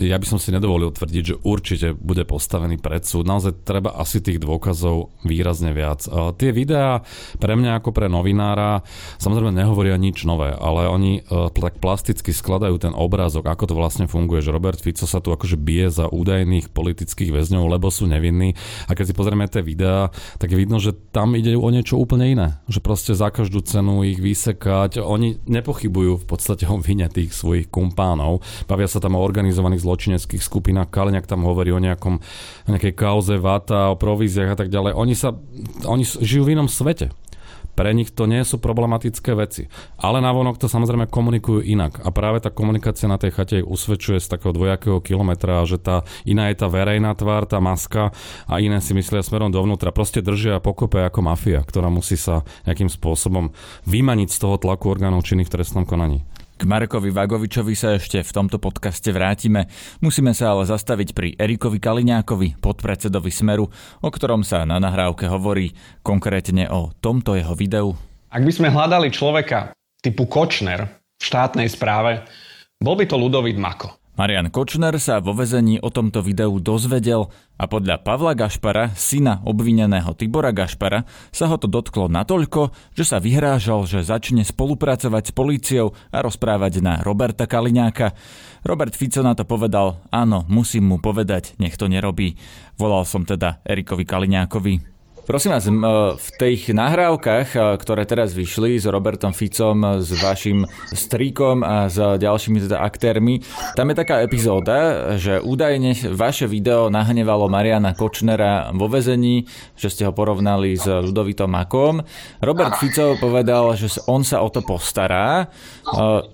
ja 0.00 0.18
by 0.18 0.26
som 0.26 0.38
si 0.42 0.50
nedovolil 0.50 0.90
tvrdiť, 0.90 1.22
že 1.22 1.40
určite 1.46 1.94
bude 1.94 2.26
postavený 2.26 2.82
pred 2.82 3.06
súd. 3.06 3.30
Naozaj 3.30 3.62
treba 3.62 3.94
asi 3.94 4.18
tých 4.18 4.42
dôkazov 4.42 5.14
výrazne 5.22 5.70
viac. 5.70 6.02
Tie 6.38 6.50
videá 6.50 7.06
pre 7.38 7.54
mňa 7.54 7.78
ako 7.78 7.94
pre 7.94 8.10
novinára 8.10 8.82
samozrejme 9.22 9.54
nehovoria 9.54 9.94
nič 9.94 10.26
nové, 10.26 10.50
ale 10.50 10.90
oni 10.90 11.22
uh, 11.22 11.52
tak 11.54 11.78
plasticky 11.78 12.34
skladajú 12.34 12.76
ten 12.76 12.92
obrázok, 12.92 13.46
ako 13.48 13.70
to 13.70 13.74
vlastne 13.74 14.06
funguje, 14.10 14.44
že 14.44 14.52
Robert 14.52 14.82
Fico 14.82 15.06
sa 15.06 15.22
tu 15.22 15.32
akože 15.32 15.56
bije 15.56 15.88
za 15.88 16.10
údajných 16.10 16.74
politických 16.74 17.32
väzňov, 17.32 17.72
lebo 17.72 17.88
sú 17.88 18.04
nevinní. 18.04 18.58
A 18.86 18.92
keď 18.92 19.10
si 19.10 19.14
pozrieme 19.16 19.48
tie 19.48 19.64
videá, 19.64 20.12
tak 20.36 20.52
je 20.52 20.60
vidno, 20.60 20.76
že 20.76 20.92
tam 20.92 21.32
ide 21.38 21.56
o 21.56 21.68
niečo 21.72 21.96
úplne 21.96 22.28
iné. 22.28 22.48
Že 22.68 22.80
proste 22.84 23.12
za 23.16 23.32
každú 23.32 23.64
cenu 23.64 24.04
ich 24.04 24.20
vysekať. 24.20 25.00
Oni 25.00 25.40
nepochybujú 25.48 26.20
v 26.20 26.26
podstate 26.28 26.68
o 26.68 26.76
vine 26.76 27.08
tých 27.08 27.32
svojich 27.32 27.72
kumpánov. 27.72 28.44
Bavia 28.68 28.90
sa 28.90 29.00
tam 29.00 29.16
o 29.16 29.24
organizovaných 29.24 29.83
zločineckých 29.84 30.40
skupinách. 30.40 30.88
Kaleňak 30.88 31.28
tam 31.28 31.44
hovorí 31.44 31.70
o 31.76 31.78
nejakom, 31.78 32.24
o 32.64 32.68
nejakej 32.72 32.96
kauze 32.96 33.36
vata, 33.36 33.92
o 33.92 34.00
províziách 34.00 34.56
a 34.56 34.58
tak 34.58 34.72
ďalej. 34.72 34.96
Oni, 34.96 35.12
sa, 35.12 35.36
oni 35.84 36.08
žijú 36.08 36.48
v 36.48 36.56
inom 36.56 36.72
svete. 36.72 37.12
Pre 37.74 37.90
nich 37.90 38.14
to 38.14 38.30
nie 38.30 38.38
sú 38.46 38.62
problematické 38.62 39.34
veci. 39.34 39.66
Ale 39.98 40.22
navonok 40.22 40.62
to 40.62 40.70
samozrejme 40.70 41.10
komunikujú 41.10 41.66
inak. 41.66 42.06
A 42.06 42.14
práve 42.14 42.38
tá 42.38 42.54
komunikácia 42.54 43.10
na 43.10 43.18
tej 43.18 43.34
chate 43.34 43.54
ich 43.60 43.66
usvedčuje 43.66 44.22
z 44.22 44.30
takého 44.30 44.54
dvojakého 44.54 45.02
kilometra, 45.02 45.66
že 45.66 45.82
tá 45.82 46.06
iná 46.22 46.54
je 46.54 46.62
tá 46.62 46.70
verejná 46.70 47.18
tvár, 47.18 47.50
tá 47.50 47.58
maska 47.58 48.14
a 48.46 48.62
iné 48.62 48.78
si 48.78 48.94
myslia 48.94 49.26
smerom 49.26 49.50
dovnútra. 49.50 49.90
Proste 49.90 50.22
držia 50.22 50.62
pokope 50.62 51.02
ako 51.02 51.26
mafia, 51.26 51.66
ktorá 51.66 51.90
musí 51.90 52.14
sa 52.14 52.46
nejakým 52.62 52.86
spôsobom 52.86 53.50
vymaniť 53.90 54.30
z 54.30 54.38
toho 54.38 54.54
tlaku 54.54 54.94
orgánov 54.94 55.26
činných 55.26 55.50
v 55.50 55.54
trestnom 55.58 55.82
konaní. 55.82 56.22
K 56.54 56.62
Marekovi 56.70 57.10
Vagovičovi 57.10 57.74
sa 57.74 57.98
ešte 57.98 58.22
v 58.22 58.30
tomto 58.30 58.62
podcaste 58.62 59.10
vrátime. 59.10 59.66
Musíme 59.98 60.30
sa 60.38 60.54
ale 60.54 60.70
zastaviť 60.70 61.10
pri 61.10 61.34
Erikovi 61.34 61.82
Kaliňákovi, 61.82 62.62
podpredsedovi 62.62 63.26
Smeru, 63.34 63.66
o 63.98 64.08
ktorom 64.08 64.46
sa 64.46 64.62
na 64.62 64.78
nahrávke 64.78 65.26
hovorí, 65.26 65.74
konkrétne 66.06 66.70
o 66.70 66.94
tomto 67.02 67.34
jeho 67.34 67.58
videu. 67.58 67.98
Ak 68.30 68.46
by 68.46 68.52
sme 68.54 68.70
hľadali 68.70 69.10
človeka 69.10 69.74
typu 69.98 70.30
Kočner 70.30 70.86
v 71.18 71.22
štátnej 71.26 71.66
správe, 71.66 72.22
bol 72.78 72.94
by 72.94 73.10
to 73.10 73.18
Ludovít 73.18 73.58
Mako. 73.58 74.03
Marian 74.14 74.46
Kočner 74.46 74.94
sa 75.02 75.18
vo 75.18 75.34
vezení 75.34 75.82
o 75.82 75.90
tomto 75.90 76.22
videu 76.22 76.62
dozvedel 76.62 77.34
a 77.58 77.66
podľa 77.66 77.98
Pavla 77.98 78.38
Gašpara, 78.38 78.94
syna 78.94 79.42
obvineného 79.42 80.14
Tibora 80.14 80.54
Gašpara, 80.54 81.02
sa 81.34 81.50
ho 81.50 81.58
to 81.58 81.66
dotklo 81.66 82.06
natoľko, 82.06 82.70
že 82.94 83.02
sa 83.02 83.18
vyhrážal, 83.18 83.90
že 83.90 84.06
začne 84.06 84.46
spolupracovať 84.46 85.22
s 85.30 85.32
políciou 85.34 85.98
a 86.14 86.22
rozprávať 86.22 86.78
na 86.78 87.02
Roberta 87.02 87.50
Kaliňáka. 87.50 88.14
Robert 88.62 88.94
Fico 88.94 89.18
na 89.18 89.34
to 89.34 89.42
povedal, 89.42 89.98
áno, 90.14 90.46
musím 90.46 90.94
mu 90.94 91.02
povedať, 91.02 91.58
nech 91.58 91.74
to 91.74 91.90
nerobí. 91.90 92.38
Volal 92.78 93.02
som 93.02 93.26
teda 93.26 93.66
Erikovi 93.66 94.06
Kaliňákovi. 94.06 94.93
Prosím 95.24 95.56
vás, 95.56 95.64
v 96.20 96.28
tých 96.36 96.68
nahrávkach, 96.68 97.80
ktoré 97.80 98.04
teraz 98.04 98.36
vyšli 98.36 98.76
s 98.76 98.84
Robertom 98.84 99.32
Ficom, 99.32 100.04
s 100.04 100.12
vašim 100.20 100.68
stríkom 100.92 101.64
a 101.64 101.88
s 101.88 101.96
ďalšími 101.96 102.68
teda 102.68 102.84
aktérmi, 102.84 103.40
tam 103.72 103.88
je 103.88 103.96
taká 103.96 104.20
epizóda, 104.20 105.16
že 105.16 105.40
údajne 105.40 105.96
vaše 106.12 106.44
video 106.44 106.92
nahnevalo 106.92 107.48
Mariana 107.48 107.96
Kočnera 107.96 108.68
vo 108.76 108.84
vezení, 108.84 109.48
že 109.80 109.88
ste 109.88 110.04
ho 110.04 110.12
porovnali 110.12 110.76
s 110.76 110.84
Ludovitom 110.84 111.48
Makom. 111.48 112.04
Robert 112.44 112.76
Fico 112.76 113.16
povedal, 113.16 113.80
že 113.80 113.96
on 114.04 114.28
sa 114.28 114.44
o 114.44 114.52
to 114.52 114.60
postará. 114.60 115.48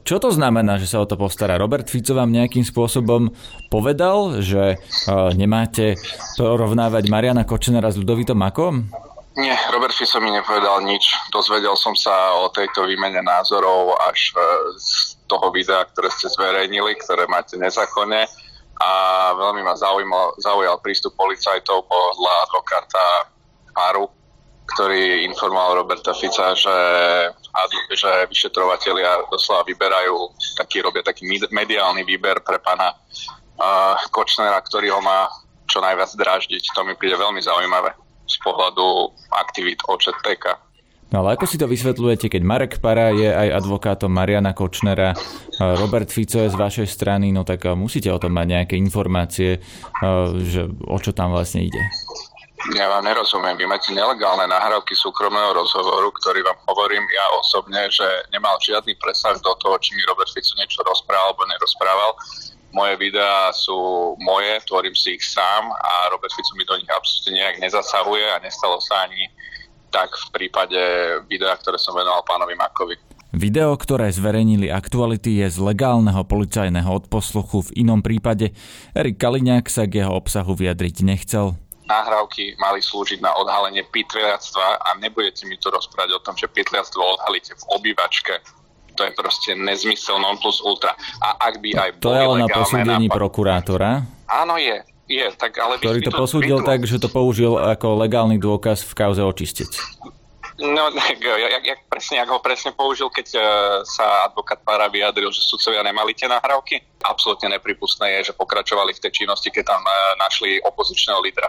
Čo 0.02 0.18
to 0.18 0.34
znamená, 0.34 0.82
že 0.82 0.90
sa 0.90 0.98
o 0.98 1.06
to 1.06 1.14
postará? 1.14 1.62
Robert 1.62 1.86
Fico 1.86 2.10
vám 2.18 2.34
nejakým 2.34 2.66
spôsobom 2.66 3.30
povedal, 3.70 4.42
že 4.42 4.82
nemáte 5.38 5.94
porovnávať 6.34 7.06
Mariana 7.06 7.46
Kočnera 7.46 7.94
s 7.94 7.94
Ludovitom 7.94 8.34
Makom? 8.34 8.79
Nie, 9.38 9.54
Robert 9.70 9.94
Fico 9.94 10.18
mi 10.18 10.34
nepovedal 10.34 10.82
nič. 10.82 11.06
Dozvedel 11.30 11.78
som 11.78 11.94
sa 11.94 12.34
o 12.34 12.50
tejto 12.50 12.82
výmene 12.82 13.22
názorov 13.22 13.94
až 14.10 14.34
e, 14.34 14.42
z 14.74 14.90
toho 15.30 15.54
videa, 15.54 15.86
ktoré 15.86 16.10
ste 16.10 16.26
zverejnili, 16.34 16.98
ktoré 16.98 17.30
máte 17.30 17.54
nezákonne 17.54 18.26
a 18.82 18.90
veľmi 19.38 19.62
ma 19.62 19.78
zaujímal, 19.78 20.34
zaujal 20.42 20.82
prístup 20.82 21.14
policajtov 21.14 21.86
podľa 21.86 22.34
advokáta 22.50 23.04
Paru, 23.70 24.10
ktorý 24.74 25.22
informoval 25.30 25.86
Roberta 25.86 26.10
Fica, 26.10 26.50
že, 26.58 26.78
že 27.94 28.10
vyšetrovateľia 28.34 29.30
doslova 29.30 29.62
vyberajú, 29.62 30.34
taký, 30.58 30.82
robia 30.82 31.06
taký 31.06 31.22
mediálny 31.54 32.02
výber 32.02 32.42
pre 32.42 32.58
pána 32.58 32.96
uh, 32.96 33.94
Kočnera, 34.10 34.58
ktorý 34.64 34.90
ho 34.90 35.00
má 35.04 35.28
čo 35.70 35.78
najviac 35.84 36.10
dráždiť. 36.16 36.74
To 36.74 36.82
mi 36.82 36.96
príde 36.98 37.20
veľmi 37.20 37.38
zaujímavé 37.44 37.94
z 38.30 38.38
pohľadu 38.46 39.10
aktivít 39.34 39.82
OČTK. 39.90 40.70
No 41.10 41.26
ale 41.26 41.34
ako 41.34 41.42
si 41.50 41.58
to 41.58 41.66
vysvetľujete, 41.66 42.30
keď 42.30 42.42
Marek 42.46 42.78
Para 42.78 43.10
je 43.10 43.26
aj 43.26 43.58
advokátom 43.58 44.14
Mariana 44.14 44.54
Kočnera, 44.54 45.10
Robert 45.58 46.06
Fico 46.06 46.38
je 46.38 46.46
z 46.46 46.54
vašej 46.54 46.86
strany, 46.86 47.34
no 47.34 47.42
tak 47.42 47.66
musíte 47.74 48.14
o 48.14 48.22
tom 48.22 48.30
mať 48.30 48.46
nejaké 48.46 48.74
informácie, 48.78 49.58
že 50.46 50.70
o 50.86 50.98
čo 51.02 51.10
tam 51.10 51.34
vlastne 51.34 51.66
ide. 51.66 51.82
Ja 52.78 52.86
vám 52.92 53.10
nerozumiem. 53.10 53.58
Vy 53.58 53.66
máte 53.66 53.90
nelegálne 53.90 54.46
nahrávky 54.46 54.94
súkromného 54.94 55.50
rozhovoru, 55.56 56.14
ktorý 56.14 56.46
vám 56.46 56.60
hovorím 56.70 57.02
ja 57.10 57.26
osobne, 57.42 57.90
že 57.90 58.06
nemal 58.30 58.54
žiadny 58.62 58.94
presah 59.02 59.34
do 59.42 59.50
toho, 59.58 59.82
či 59.82 59.98
mi 59.98 60.06
Robert 60.06 60.30
Fico 60.30 60.54
niečo 60.62 60.84
rozprával 60.86 61.34
alebo 61.34 61.42
nerozprával 61.50 62.10
moje 62.70 62.94
videá 62.98 63.50
sú 63.50 63.74
moje, 64.22 64.62
tvorím 64.66 64.94
si 64.94 65.18
ich 65.18 65.24
sám 65.26 65.70
a 65.74 66.10
Robert 66.10 66.30
Fico 66.34 66.54
mi 66.54 66.64
do 66.66 66.78
nich 66.78 66.90
absolútne 66.90 67.38
nejak 67.38 67.56
nezasahuje 67.62 68.26
a 68.30 68.42
nestalo 68.42 68.78
sa 68.78 69.06
ani 69.06 69.26
tak 69.90 70.14
v 70.14 70.26
prípade 70.30 70.80
videa, 71.26 71.50
ktoré 71.58 71.74
som 71.74 71.98
venoval 71.98 72.22
pánovi 72.22 72.54
Makovi. 72.54 72.96
Video, 73.30 73.74
ktoré 73.78 74.10
zverejnili 74.10 74.74
aktuality, 74.74 75.38
je 75.42 75.54
z 75.54 75.58
legálneho 75.62 76.26
policajného 76.26 76.90
odposluchu. 76.90 77.70
V 77.70 77.86
inom 77.86 78.02
prípade 78.02 78.50
Erik 78.90 79.22
Kaliňák 79.22 79.70
sa 79.70 79.86
k 79.86 80.02
jeho 80.02 80.18
obsahu 80.18 80.58
vyjadriť 80.58 81.06
nechcel. 81.06 81.54
Nahrávky 81.86 82.58
mali 82.58 82.82
slúžiť 82.82 83.22
na 83.22 83.34
odhalenie 83.34 83.86
pytliactva 83.90 84.82
a 84.82 84.88
nebudete 84.98 85.46
mi 85.46 85.58
tu 85.58 85.70
rozprávať 85.70 86.10
o 86.18 86.22
tom, 86.22 86.34
že 86.38 86.50
pytliactvo 86.50 87.02
odhalíte 87.02 87.54
v 87.54 87.64
obývačke 87.74 88.34
to 88.94 89.06
je 89.06 89.12
proste 89.14 89.54
nezmysel 89.56 90.18
non 90.18 90.36
plus 90.38 90.60
ultra. 90.60 90.94
A 91.22 91.38
ak 91.50 91.58
by 91.62 91.70
aj 91.76 91.88
To 92.02 92.12
je 92.14 92.22
ale 92.22 92.36
na 92.44 92.48
posúdení 92.48 93.06
nápad... 93.08 93.16
prokurátora? 93.16 93.90
Áno, 94.30 94.54
je. 94.60 94.82
Je, 95.10 95.26
tak 95.34 95.58
ale 95.58 95.82
ktorý 95.82 96.06
to 96.06 96.14
posúdil 96.14 96.62
tak, 96.62 96.86
že 96.86 97.02
to 97.02 97.10
použil 97.10 97.58
ako 97.58 97.98
legálny 97.98 98.38
dôkaz 98.38 98.86
v 98.86 98.92
kauze 98.94 99.18
očistec. 99.26 99.74
No, 100.60 100.92
jak, 100.94 101.64
jak, 101.64 101.80
presne, 101.88 102.20
jak 102.20 102.28
ho 102.28 102.38
presne 102.38 102.70
použil, 102.76 103.08
keď 103.08 103.26
uh, 103.34 103.42
sa 103.82 104.28
advokát 104.28 104.60
Pára 104.60 104.92
vyjadril, 104.92 105.32
že 105.32 105.40
sudcovia 105.40 105.80
nemali 105.80 106.12
tie 106.12 106.28
nahrávky. 106.28 107.00
Absolútne 107.00 107.56
nepripustné 107.56 108.20
je, 108.20 108.30
že 108.30 108.32
pokračovali 108.36 108.92
v 108.92 109.02
tej 109.02 109.24
činnosti, 109.24 109.48
keď 109.48 109.72
tam 109.72 109.82
uh, 109.82 110.14
našli 110.20 110.60
opozičného 110.60 111.18
lídra. 111.24 111.48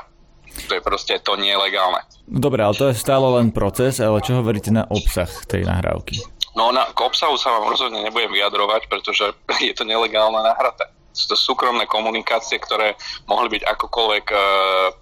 To 0.71 0.79
je 0.79 0.81
proste, 0.83 1.19
to 1.19 1.35
nie 1.35 1.51
je 1.51 1.59
legálne. 1.59 2.01
Dobre, 2.27 2.63
ale 2.63 2.75
to 2.75 2.87
je 2.91 2.95
stále 2.95 3.23
len 3.35 3.51
proces, 3.51 3.99
ale 3.99 4.23
čo 4.23 4.39
hovoríte 4.39 4.71
na 4.71 4.87
obsah 4.87 5.27
tej 5.47 5.67
nahrávky? 5.67 6.23
No 6.51 6.71
na, 6.75 6.91
k 6.91 6.99
obsahu 6.99 7.39
sa 7.39 7.55
vám 7.55 7.71
rozhodne 7.71 8.03
nebudem 8.03 8.31
vyjadrovať, 8.31 8.91
pretože 8.91 9.31
je 9.67 9.73
to 9.75 9.87
nelegálne 9.87 10.39
nahraté. 10.43 10.87
Sú 11.11 11.27
to 11.27 11.35
súkromné 11.35 11.83
komunikácie, 11.91 12.55
ktoré 12.55 12.95
mohli 13.27 13.59
byť 13.59 13.63
akokoľvek 13.67 14.25
e, 14.31 14.37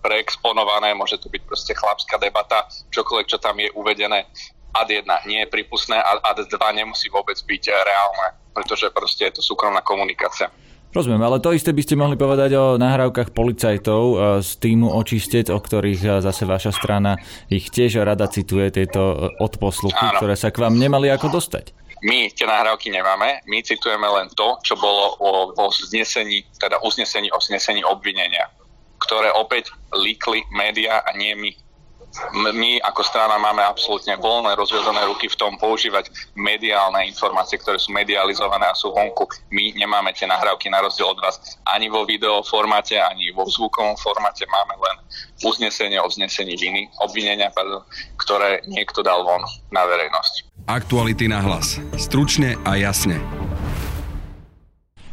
preexponované, 0.02 0.98
môže 0.98 1.22
to 1.22 1.30
byť 1.30 1.42
proste 1.46 1.78
chlapská 1.78 2.18
debata, 2.18 2.66
čokoľvek, 2.90 3.30
čo 3.30 3.38
tam 3.38 3.62
je 3.62 3.70
uvedené. 3.78 4.26
Ad 4.74 4.90
1 4.90 5.06
nie 5.30 5.46
je 5.46 5.52
prípustné 5.54 6.02
a 6.02 6.18
ad 6.18 6.42
2 6.42 6.50
nemusí 6.74 7.14
vôbec 7.14 7.38
byť 7.38 7.64
reálne, 7.74 8.28
pretože 8.58 8.90
proste 8.90 9.30
je 9.30 9.38
to 9.38 9.42
súkromná 9.46 9.86
komunikácia. 9.86 10.50
Rozumiem, 10.90 11.22
ale 11.22 11.38
to 11.38 11.54
isté 11.54 11.70
by 11.70 11.86
ste 11.86 11.94
mohli 11.94 12.18
povedať 12.18 12.58
o 12.58 12.82
nahrávkach 12.82 13.30
policajtov 13.30 14.02
e, 14.02 14.16
z 14.42 14.50
týmu 14.58 14.90
Očistec, 14.90 15.54
o 15.54 15.62
ktorých 15.62 16.02
e, 16.02 16.10
zase 16.26 16.50
vaša 16.50 16.74
strana 16.74 17.14
ich 17.46 17.70
tiež 17.70 18.02
rada 18.02 18.26
cituje, 18.26 18.74
tieto 18.74 19.14
e, 19.14 19.18
odposluchy, 19.38 20.18
ktoré 20.18 20.34
sa 20.34 20.50
k 20.50 20.66
vám 20.66 20.82
nemali 20.82 21.14
ako 21.14 21.30
dostať. 21.30 21.78
My 22.02 22.34
tie 22.34 22.50
nahrávky 22.50 22.90
nemáme, 22.90 23.46
my 23.46 23.62
citujeme 23.62 24.10
len 24.10 24.34
to, 24.34 24.58
čo 24.66 24.74
bolo 24.82 25.14
o, 25.22 25.54
o 25.54 25.66
znesení, 25.70 26.42
teda 26.58 26.82
uznesení 26.82 27.30
o 27.30 27.38
znesení 27.38 27.86
obvinenia, 27.86 28.50
ktoré 28.98 29.30
opäť 29.38 29.70
líkli 29.94 30.42
média 30.58 31.06
a 31.06 31.14
nie 31.14 31.38
my 31.38 31.54
my 32.34 32.82
ako 32.82 33.02
strana 33.06 33.38
máme 33.38 33.62
absolútne 33.62 34.18
voľné, 34.18 34.58
rozviazané 34.58 35.06
ruky 35.06 35.30
v 35.30 35.38
tom 35.38 35.56
používať 35.62 36.10
mediálne 36.34 37.06
informácie, 37.06 37.62
ktoré 37.62 37.78
sú 37.78 37.94
medializované 37.94 38.66
a 38.66 38.76
sú 38.76 38.90
vonku. 38.90 39.30
My 39.54 39.74
nemáme 39.78 40.12
tie 40.18 40.26
nahrávky 40.26 40.74
na 40.74 40.82
rozdiel 40.82 41.14
od 41.14 41.22
vás 41.22 41.38
ani 41.70 41.88
vo 41.88 42.04
video 42.10 42.42
formáte, 42.42 42.98
ani 42.98 43.30
vo 43.32 43.46
zvukovom 43.46 43.94
formáte. 44.02 44.44
Máme 44.50 44.76
len 44.82 44.98
uznesenie 45.46 46.02
o 46.02 46.10
znesení 46.10 46.58
viny, 46.58 46.90
obvinenia, 47.00 47.54
ktoré 48.18 48.66
niekto 48.66 49.06
dal 49.06 49.22
von 49.24 49.46
na 49.70 49.86
verejnosť. 49.86 50.50
Aktuality 50.70 51.26
na 51.30 51.42
hlas. 51.42 51.82
Stručne 51.98 52.58
a 52.66 52.78
jasne. 52.78 53.18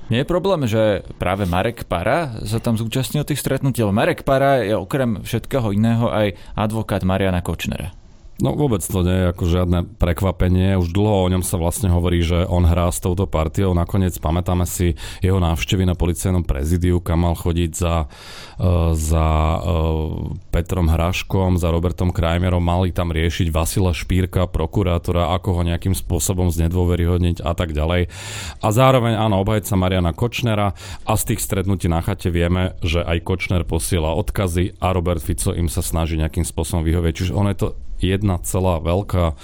Nie 0.07 0.23
je 0.23 0.31
problém, 0.31 0.71
že 0.71 1.03
práve 1.19 1.51
Marek 1.51 1.91
Para 1.91 2.39
sa 2.47 2.63
tam 2.63 2.79
zúčastnil 2.79 3.27
tých 3.27 3.43
stretnutí, 3.43 3.83
Marek 3.91 4.23
Para 4.23 4.63
je 4.63 4.79
okrem 4.79 5.19
všetkého 5.27 5.75
iného 5.75 6.07
aj 6.07 6.39
advokát 6.55 7.03
Mariana 7.03 7.43
Kočnera. 7.43 7.91
No 8.37 8.53
vôbec 8.53 8.85
to 8.85 9.01
nie 9.01 9.17
je 9.17 9.33
ako 9.33 9.45
žiadne 9.49 9.79
prekvapenie. 9.97 10.77
Už 10.77 10.93
dlho 10.93 11.25
o 11.25 11.31
ňom 11.33 11.41
sa 11.41 11.57
vlastne 11.57 11.89
hovorí, 11.89 12.21
že 12.21 12.45
on 12.45 12.69
hrá 12.69 12.93
s 12.93 13.01
touto 13.01 13.25
partiou. 13.25 13.73
Nakoniec 13.73 14.13
pamätáme 14.21 14.69
si 14.69 14.93
jeho 15.25 15.41
návštevy 15.41 15.89
na 15.89 15.97
policajnom 15.97 16.45
prezidiu, 16.45 17.01
kam 17.01 17.25
mal 17.25 17.33
chodiť 17.33 17.71
za, 17.73 18.05
uh, 18.05 18.93
za 18.93 19.27
uh, 19.57 20.37
Petrom 20.53 20.93
Hraškom, 20.93 21.57
za 21.57 21.73
Robertom 21.73 22.13
Krajmerom. 22.13 22.61
Mali 22.61 22.93
tam 22.93 23.09
riešiť 23.09 23.49
Vasila 23.49 23.97
Špírka, 23.97 24.45
prokurátora, 24.45 25.33
ako 25.33 25.57
ho 25.57 25.63
nejakým 25.65 25.97
spôsobom 25.97 26.53
znedôveryhodniť 26.53 27.41
a 27.41 27.57
tak 27.57 27.73
ďalej. 27.73 28.13
A 28.61 28.69
zároveň 28.69 29.17
áno, 29.17 29.41
obhajca 29.41 29.81
Mariana 29.81 30.13
Kočnera 30.13 30.77
a 31.09 31.13
z 31.17 31.33
tých 31.33 31.41
stretnutí 31.41 31.89
na 31.89 32.05
chate 32.05 32.29
vieme, 32.29 32.77
že 32.85 33.01
aj 33.01 33.25
Kočner 33.25 33.65
posiela 33.65 34.13
odkazy 34.13 34.77
a 34.77 34.93
Robert 34.93 35.25
Fico 35.25 35.57
im 35.57 35.73
sa 35.73 35.81
snaží 35.81 36.21
nejakým 36.21 36.45
spôsobom 36.45 36.85
vyhovieť. 36.85 37.15
Čiže 37.17 37.33
on 37.33 37.49
je 37.49 37.57
to 37.57 37.69
jedna 38.01 38.41
celá 38.43 38.81
veľká 38.83 39.35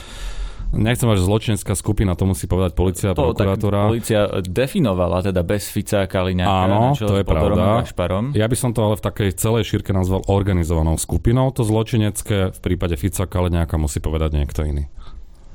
Nechcem 0.73 1.05
mať, 1.05 1.21
že 1.21 1.29
zločinecká 1.29 1.77
skupina, 1.77 2.17
to 2.17 2.25
musí 2.25 2.49
povedať 2.49 2.73
policia 2.73 3.13
a 3.13 3.15
prokurátora. 3.15 3.93
Policia 3.93 4.41
definovala 4.41 5.21
teda 5.21 5.45
bez 5.45 5.69
Fica 5.69 6.01
a 6.01 6.09
Kaliňáka. 6.09 6.49
Áno, 6.49 6.97
to 6.97 7.21
je 7.21 7.25
pravda. 7.29 7.85
Ja 8.33 8.49
by 8.49 8.57
som 8.57 8.73
to 8.73 8.81
ale 8.81 8.97
v 8.97 9.05
takej 9.05 9.37
celej 9.37 9.69
šírke 9.69 9.93
nazval 9.93 10.25
organizovanou 10.33 10.97
skupinou. 10.97 11.53
To 11.53 11.61
zločinecké 11.61 12.57
v 12.57 12.61
prípade 12.65 12.97
Fica 12.97 13.21
a 13.21 13.29
Kaliňáka 13.29 13.77
musí 13.77 14.01
povedať 14.01 14.33
niekto 14.33 14.65
iný. 14.65 14.89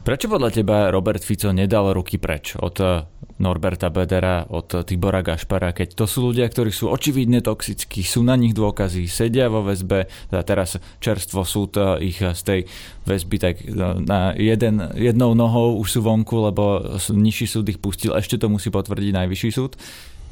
Prečo 0.07 0.31
podľa 0.31 0.55
teba 0.55 0.87
Robert 0.87 1.19
Fico 1.19 1.51
nedal 1.51 1.91
ruky 1.91 2.15
preč 2.15 2.55
od 2.55 2.79
eh, 2.79 3.03
Norberta 3.43 3.91
Bedera, 3.91 4.47
od 4.47 4.87
Tibora 4.87 5.19
Gašpara, 5.19 5.75
keď 5.75 5.99
to 5.99 6.05
sú 6.07 6.31
ľudia, 6.31 6.47
ktorí 6.47 6.71
sú 6.71 6.87
očividne 6.87 7.43
toxickí, 7.43 8.07
sú 8.07 8.23
na 8.23 8.39
nich 8.39 8.55
dôkazy, 8.55 9.03
sedia 9.11 9.51
vo 9.51 9.67
väzbe, 9.67 10.07
teda 10.31 10.41
teraz 10.47 10.79
čerstvo 11.03 11.43
súd 11.43 11.75
eh, 11.75 12.07
ich 12.07 12.23
z 12.23 12.39
tej 12.39 12.59
väzby 13.03 13.35
tak 13.35 13.59
eh, 13.59 13.75
na 13.99 14.31
jeden, 14.39 14.79
jednou 14.95 15.35
nohou 15.35 15.75
už 15.75 15.99
sú 15.99 16.07
vonku, 16.07 16.39
lebo 16.39 16.87
nižší 17.11 17.43
súd 17.43 17.67
ich 17.67 17.83
pustil, 17.83 18.15
ešte 18.15 18.39
to 18.39 18.47
musí 18.47 18.71
potvrdiť 18.71 19.11
najvyšší 19.11 19.51
súd. 19.51 19.75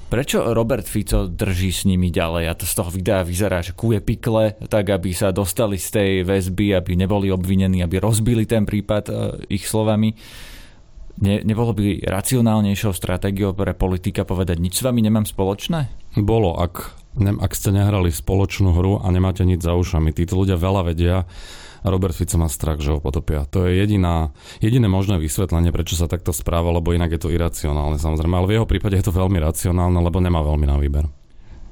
Prečo 0.06 0.54
Robert 0.54 0.86
Fico 0.86 1.26
drží 1.26 1.72
s 1.74 1.82
nimi 1.90 2.14
ďalej? 2.14 2.44
A 2.46 2.54
to 2.54 2.70
z 2.70 2.74
toho 2.78 2.94
videa 2.94 3.26
vyzerá, 3.26 3.66
že 3.66 3.74
kuje 3.74 4.06
pikle, 4.06 4.54
tak 4.70 4.94
aby 4.94 5.10
sa 5.12 5.34
dostali 5.34 5.82
z 5.82 5.88
tej 5.92 6.12
väzby, 6.22 6.78
aby 6.78 6.94
neboli 6.94 7.34
obvinení, 7.34 7.82
aby 7.82 7.98
rozbili 7.98 8.46
ten 8.46 8.70
prípad 8.70 9.04
e, 9.10 9.14
ich 9.50 9.66
slovami. 9.66 10.14
Ne, 11.26 11.42
nebolo 11.42 11.74
by 11.74 12.06
racionálnejšou 12.06 12.94
stratégiou 12.94 13.58
pre 13.58 13.74
politika 13.74 14.28
povedať, 14.28 14.62
nič 14.62 14.80
s 14.80 14.86
vami 14.86 15.02
nemám 15.02 15.26
spoločné? 15.26 15.90
Bolo, 16.22 16.54
ak 16.60 17.06
Neviem, 17.16 17.40
ak 17.40 17.56
ste 17.56 17.72
nehrali 17.72 18.12
spoločnú 18.12 18.76
hru 18.76 19.00
a 19.00 19.08
nemáte 19.08 19.48
nič 19.48 19.64
za 19.64 19.72
ušami, 19.72 20.12
títo 20.12 20.36
ľudia 20.36 20.60
veľa 20.60 20.92
vedia 20.92 21.24
Robert 21.86 22.18
Fico 22.18 22.36
má 22.42 22.50
strach, 22.50 22.82
že 22.82 22.94
ho 22.94 23.00
potopia. 23.00 23.46
To 23.54 23.70
je 23.70 23.78
jediná, 23.78 24.34
jediné 24.58 24.90
možné 24.90 25.22
vysvetlenie, 25.22 25.70
prečo 25.70 25.94
sa 25.94 26.10
takto 26.10 26.34
správa, 26.34 26.74
lebo 26.74 26.92
inak 26.92 27.14
je 27.14 27.22
to 27.22 27.30
iracionálne 27.30 28.02
samozrejme. 28.02 28.36
Ale 28.36 28.50
v 28.50 28.56
jeho 28.58 28.68
prípade 28.70 28.98
je 28.98 29.06
to 29.06 29.14
veľmi 29.14 29.38
racionálne, 29.38 29.98
lebo 30.02 30.18
nemá 30.18 30.42
veľmi 30.42 30.66
na 30.66 30.78
výber. 30.82 31.06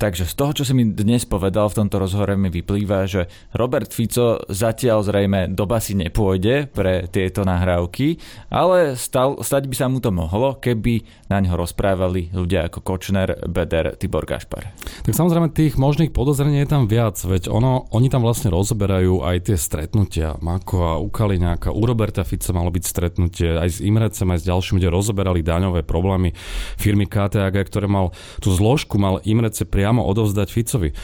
Takže 0.03 0.27
z 0.27 0.36
toho, 0.36 0.51
čo 0.51 0.67
si 0.67 0.75
mi 0.75 0.83
dnes 0.83 1.24
povedal 1.24 1.72
v 1.72 1.79
tomto 1.79 1.95
rozhovore, 1.95 2.36
mi 2.36 2.51
vyplýva, 2.51 3.07
že 3.07 3.31
Robert 3.55 3.95
Fico 3.95 4.43
zatiaľ 4.51 5.00
zrejme 5.00 5.55
do 5.55 5.63
basy 5.63 5.95
nepôjde 5.95 6.67
pre 6.75 7.07
tieto 7.07 7.48
nahrávky, 7.48 8.19
ale 8.51 9.00
stal, 9.00 9.39
stať 9.39 9.72
by 9.72 9.75
sa 9.79 9.88
mu 9.88 10.03
to 10.03 10.12
mohlo, 10.12 10.60
keby 10.60 11.07
na 11.31 11.39
ňo 11.39 11.55
rozprávali 11.55 12.36
ľudia 12.36 12.67
ako 12.67 12.83
Kočner, 12.83 13.48
Beder, 13.48 13.95
Tibor 13.95 14.27
Gašpar. 14.27 14.75
Tak 15.07 15.15
samozrejme 15.15 15.55
tých 15.55 15.79
možných 15.79 16.12
podozrení 16.12 16.60
je 16.60 16.67
tam 16.67 16.83
viac, 16.91 17.15
veď 17.24 17.48
ono, 17.48 17.88
oni 17.95 18.12
tam 18.12 18.27
vlastne 18.27 18.51
rozoberajú 18.51 19.24
aj 19.24 19.48
tie 19.48 19.55
stretnutia. 19.55 20.36
Mako 20.43 20.77
a 20.83 20.93
u 21.00 21.07
Kaliňáka, 21.07 21.72
u 21.72 21.79
Roberta 21.88 22.27
Fica 22.27 22.51
malo 22.51 22.75
byť 22.75 22.83
stretnutie 22.83 23.55
aj 23.55 23.69
s 23.72 23.79
Imrecem, 23.79 24.27
aj 24.36 24.43
s 24.43 24.48
ďalšími, 24.51 24.83
kde 24.83 24.91
rozoberali 24.91 25.39
daňové 25.39 25.88
problémy 25.88 26.36
firmy 26.75 27.07
KTAG, 27.07 27.55
ktoré 27.72 27.88
mal 27.88 28.12
tú 28.43 28.51
zložku, 28.51 29.00
mal 29.00 29.24
Imrece 29.24 29.63
priamo 29.63 29.92
priamo 29.93 30.09
odovzdať 30.09 30.50
Ficovi. 30.50 30.89
E, 30.89 30.95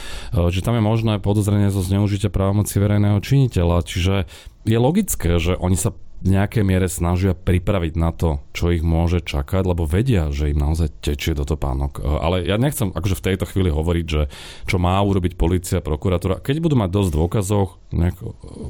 že 0.50 0.66
tam 0.66 0.74
je 0.74 0.82
možné 0.82 1.22
podozrenie 1.22 1.70
zo 1.70 1.78
zneužitia 1.78 2.26
právomoci 2.26 2.74
verejného 2.82 3.22
činiteľa. 3.22 3.86
Čiže 3.86 4.26
je 4.66 4.78
logické, 4.82 5.38
že 5.38 5.54
oni 5.54 5.78
sa 5.78 5.94
v 6.20 6.36
nejakej 6.36 6.68
miere 6.68 6.84
snažia 6.84 7.32
pripraviť 7.32 7.96
na 7.96 8.12
to, 8.12 8.44
čo 8.52 8.68
ich 8.68 8.84
môže 8.84 9.24
čakať, 9.24 9.64
lebo 9.64 9.88
vedia, 9.88 10.28
že 10.28 10.52
im 10.52 10.60
naozaj 10.60 11.00
tečie 11.00 11.32
do 11.38 11.46
topánok. 11.46 12.02
E, 12.02 12.10
ale 12.18 12.42
ja 12.50 12.58
nechcem 12.58 12.90
akože 12.90 13.14
v 13.14 13.26
tejto 13.30 13.46
chvíli 13.46 13.70
hovoriť, 13.70 14.06
že 14.10 14.26
čo 14.66 14.82
má 14.82 14.98
urobiť 14.98 15.38
policia, 15.38 15.78
prokuratúra. 15.78 16.42
Keď 16.42 16.58
budú 16.58 16.74
mať 16.74 16.90
dosť 16.90 17.10
dôkazov, 17.14 17.78
nech 17.94 18.18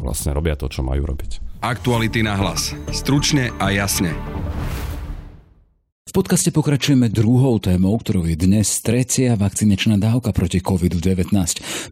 vlastne 0.05 0.37
robia 0.37 0.53
to, 0.61 0.69
čo 0.69 0.85
majú 0.85 1.09
robiť. 1.09 1.65
Aktuality 1.65 2.21
na 2.21 2.37
hlas. 2.37 2.77
Stručne 2.93 3.57
a 3.57 3.73
jasne. 3.73 4.13
V 6.11 6.19
podcaste 6.19 6.51
pokračujeme 6.51 7.07
druhou 7.07 7.63
témou, 7.63 7.95
ktorou 7.95 8.27
je 8.27 8.35
dnes 8.35 8.67
trecia 8.83 9.39
vakcinačná 9.39 9.95
dávka 9.95 10.35
proti 10.35 10.59
COVID-19. 10.59 11.31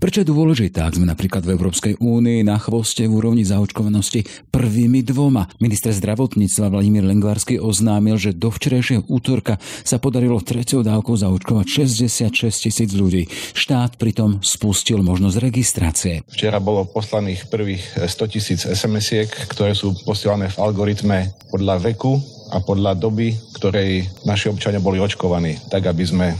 Prečo 0.02 0.18
je 0.18 0.26
dôležitá, 0.26 0.90
ak 0.90 0.98
sme 0.98 1.06
napríklad 1.06 1.46
v 1.46 1.54
Európskej 1.54 2.02
únii 2.02 2.42
na 2.42 2.58
chvoste 2.58 3.06
v 3.06 3.14
úrovni 3.14 3.46
zaočkovanosti 3.46 4.50
prvými 4.50 5.06
dvoma? 5.06 5.46
Minister 5.62 5.94
zdravotníctva 5.94 6.66
Vladimír 6.66 7.06
Lengvársky 7.06 7.62
oznámil, 7.62 8.18
že 8.18 8.34
do 8.34 8.50
včerajšieho 8.50 9.06
útorka 9.06 9.62
sa 9.86 10.02
podarilo 10.02 10.42
tretiou 10.42 10.82
dávkou 10.82 11.14
zaočkovať 11.14 11.86
66 11.86 12.66
tisíc 12.66 12.90
ľudí. 12.98 13.30
Štát 13.54 14.02
pritom 14.02 14.42
spustil 14.42 14.98
možnosť 14.98 15.36
registrácie. 15.38 16.26
Včera 16.26 16.58
bolo 16.58 16.90
poslaných 16.90 17.46
prvých 17.46 18.02
100 18.02 18.34
tisíc 18.34 18.66
SMS-iek, 18.66 19.30
ktoré 19.46 19.78
sú 19.78 19.94
posielané 20.02 20.50
v 20.50 20.58
algoritme 20.58 21.38
podľa 21.54 21.94
veku 21.94 22.37
a 22.50 22.60
podľa 22.60 22.96
doby, 22.96 23.36
ktorej 23.56 24.08
naši 24.24 24.48
občania 24.48 24.80
boli 24.80 25.00
očkovaní, 25.00 25.60
tak 25.68 25.86
aby 25.88 26.04
sme 26.04 26.26
e, 26.32 26.36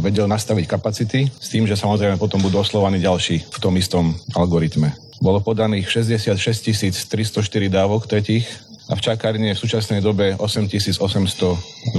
vedel 0.00 0.28
nastaviť 0.28 0.64
kapacity 0.68 1.28
s 1.28 1.48
tým, 1.48 1.64
že 1.64 1.78
samozrejme 1.78 2.20
potom 2.20 2.40
budú 2.40 2.60
oslovaní 2.60 3.00
ďalší 3.00 3.48
v 3.48 3.58
tom 3.58 3.74
istom 3.80 4.12
algoritme. 4.36 4.92
Bolo 5.22 5.38
podaných 5.38 6.02
66 6.02 7.06
304 7.06 7.70
dávok 7.70 8.10
tretích 8.10 8.44
a 8.90 8.98
v 8.98 9.00
čakárni 9.00 9.54
je 9.54 9.56
v 9.56 9.62
súčasnej 9.62 10.00
dobe 10.02 10.34
8822 10.36 11.94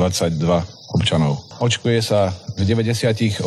občanov. 0.93 1.41
Očkuje 1.57 1.99
sa 2.03 2.35
v 2.59 2.67
98 2.67 3.41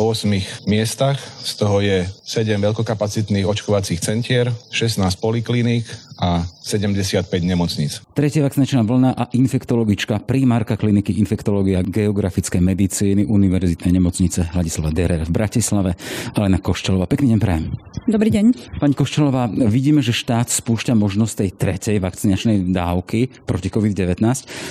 miestach, 0.67 1.21
z 1.45 1.53
toho 1.55 1.79
je 1.79 2.09
7 2.27 2.59
veľkokapacitných 2.59 3.47
očkovacích 3.47 4.03
centier, 4.03 4.51
16 4.73 5.05
polikliník 5.23 5.87
a 6.17 6.49
75 6.65 7.29
nemocníc. 7.45 8.01
Tretia 8.17 8.43
vakcinačná 8.43 8.83
vlna 8.83 9.11
a 9.13 9.25
infektologička, 9.37 10.25
primárka 10.25 10.75
kliniky 10.75 11.15
infektológia 11.21 11.85
geografickej 11.85 12.59
medicíny 12.59 13.23
Univerzitnej 13.29 13.93
nemocnice 13.95 14.51
Hladislava 14.51 14.91
Derer 14.91 15.23
v 15.29 15.31
Bratislave, 15.31 15.95
Alena 16.35 16.59
Koščelová. 16.59 17.05
Pekný 17.07 17.37
deň 17.37 17.41
prajem. 17.41 17.65
Dobrý 18.09 18.33
deň. 18.33 18.77
Pani 18.81 18.95
Koščelová, 18.97 19.53
vidíme, 19.69 20.01
že 20.01 20.17
štát 20.17 20.49
spúšťa 20.49 20.97
možnosť 20.97 21.35
tej 21.37 21.51
tretej 21.55 21.97
vakcinačnej 22.01 22.73
dávky 22.73 23.45
proti 23.45 23.69
COVID-19. 23.69 24.23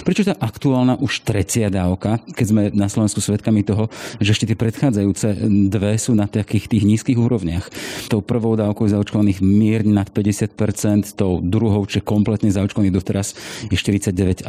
Prečo 0.01 0.25
tá 0.25 0.33
aktuálna 0.41 0.97
už 0.99 1.21
tretia 1.23 1.69
dávka, 1.69 2.19
keď 2.33 2.45
sme 2.45 2.61
na 2.73 2.89
Slovensku 2.89 3.21
svedkami 3.21 3.61
toho, 3.61 3.87
že 4.17 4.33
ešte 4.33 4.49
tie 4.49 4.57
predchádzajúce 4.57 5.47
dve 5.69 5.93
sú 6.01 6.17
na 6.17 6.25
takých 6.25 6.67
tých 6.71 6.83
nízkych 6.83 7.19
úrovniach. 7.19 7.69
Tou 8.09 8.25
prvou 8.25 8.57
dávkou 8.57 8.89
je 8.89 8.95
zaočkovaných 8.97 9.39
mierne 9.45 9.93
nad 9.95 10.09
50%, 10.09 11.13
tou 11.15 11.34
druhou 11.43 11.85
čo 11.85 12.01
je 12.01 12.05
kompletne 12.05 12.51
zaočkovaný 12.51 12.91
doteraz, 12.91 13.33
je 13.67 13.77
49,5%. 13.77 14.45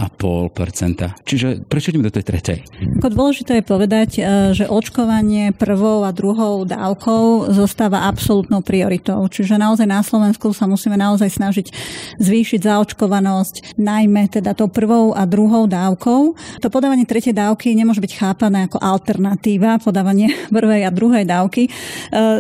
Čiže 1.23 1.67
prečo 1.67 1.91
ideme 1.93 2.09
do 2.09 2.15
tej 2.15 2.25
tretej? 2.27 2.59
Ako 3.03 3.09
dôležité 3.13 3.61
je 3.61 3.65
povedať, 3.65 4.11
e, 4.19 4.21
že 4.57 4.65
očkovanie 4.67 5.53
prvou 5.55 6.03
a 6.03 6.11
druhou 6.11 6.65
dávkou 6.67 7.53
zostáva 7.53 8.09
absolútnou 8.09 8.63
prioritou. 8.63 9.27
Čiže 9.27 9.61
naozaj 9.61 9.87
na 9.87 10.01
Slovensku 10.03 10.51
sa 10.57 10.67
musíme 10.67 10.97
naozaj 10.97 11.29
snažiť 11.29 11.67
zvýšiť 12.19 12.61
zaočkovanosť, 12.67 13.79
najmä 13.79 14.29
teda 14.33 14.57
tou 14.57 14.71
prvou 14.71 15.13
a 15.13 15.29
druhou 15.29 15.69
dávkou. 15.69 16.21
To 16.63 16.69
podávanie 16.73 17.09
tretej 17.09 17.37
dávky 17.37 17.75
nemôže 17.77 18.01
byť 18.03 18.13
chápané 18.17 18.67
ako 18.67 18.81
alternatíva 18.81 19.79
podávanie 19.83 20.33
prvej 20.57 20.89
a 20.89 20.91
druhej 20.91 21.25
dávky. 21.29 21.69
E, 21.69 21.71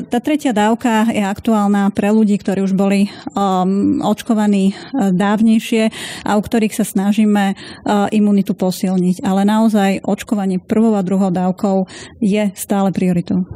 tá 0.07 0.19
tretia 0.19 0.57
dávka 0.57 1.09
je 1.11 1.23
aktuálna 1.23 1.93
pre 1.93 2.13
ľudí, 2.13 2.39
ktorí 2.41 2.63
už 2.65 2.73
boli 2.77 3.09
um, 3.33 4.01
očkovaní 4.05 4.36
dávnejšie 4.95 5.89
a 6.29 6.37
u 6.37 6.43
ktorých 6.45 6.77
sa 6.77 6.85
snažíme 6.85 7.57
imunitu 8.13 8.53
posilniť. 8.53 9.25
Ale 9.25 9.49
naozaj 9.49 10.05
očkovanie 10.05 10.61
prvou 10.61 10.93
a 10.95 11.03
druhou 11.07 11.33
dávkou 11.33 11.89
je 12.21 12.53
stále 12.53 12.93
prioritou. 12.93 13.49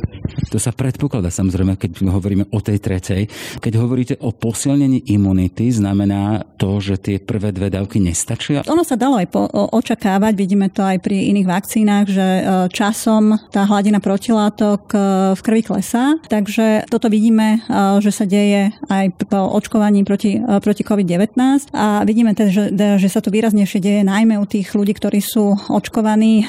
To 0.50 0.58
sa 0.62 0.70
predpokladá 0.70 1.30
samozrejme, 1.30 1.74
keď 1.74 2.06
hovoríme 2.06 2.44
o 2.54 2.58
tej 2.62 2.78
tretej. 2.78 3.26
Keď 3.58 3.72
hovoríte 3.78 4.14
o 4.22 4.30
posilnení 4.30 5.10
imunity, 5.10 5.74
znamená 5.74 6.46
to, 6.54 6.78
že 6.78 7.02
tie 7.02 7.16
prvé 7.18 7.50
dve 7.50 7.66
dávky 7.70 7.98
nestačia? 7.98 8.62
Ono 8.70 8.86
sa 8.86 8.94
dalo 8.94 9.18
aj 9.18 9.26
po, 9.26 9.46
očakávať, 9.50 10.32
vidíme 10.38 10.70
to 10.70 10.86
aj 10.86 11.02
pri 11.02 11.34
iných 11.34 11.50
vakcínach, 11.50 12.06
že 12.06 12.22
e, 12.22 12.42
časom 12.70 13.42
tá 13.50 13.66
hladina 13.66 13.98
protilátok 13.98 14.94
v 15.34 15.40
krvi 15.42 15.62
klesá. 15.66 16.14
Takže 16.30 16.86
toto 16.86 17.10
vidíme, 17.10 17.62
že 17.98 18.10
sa 18.14 18.22
deje 18.22 18.70
aj 18.86 19.26
po 19.26 19.50
očkovaní 19.58 20.06
proti, 20.06 20.38
proti 20.38 20.69
COVID-19 20.78 21.74
a 21.74 22.06
vidíme 22.06 22.32
teda, 22.38 22.50
že, 22.50 22.64
že 22.74 23.08
sa 23.10 23.18
to 23.18 23.34
výraznejšie 23.34 23.82
deje 23.82 24.02
najmä 24.06 24.38
u 24.38 24.46
tých 24.46 24.70
ľudí, 24.70 24.94
ktorí 24.94 25.18
sú 25.18 25.58
očkovaní 25.66 26.46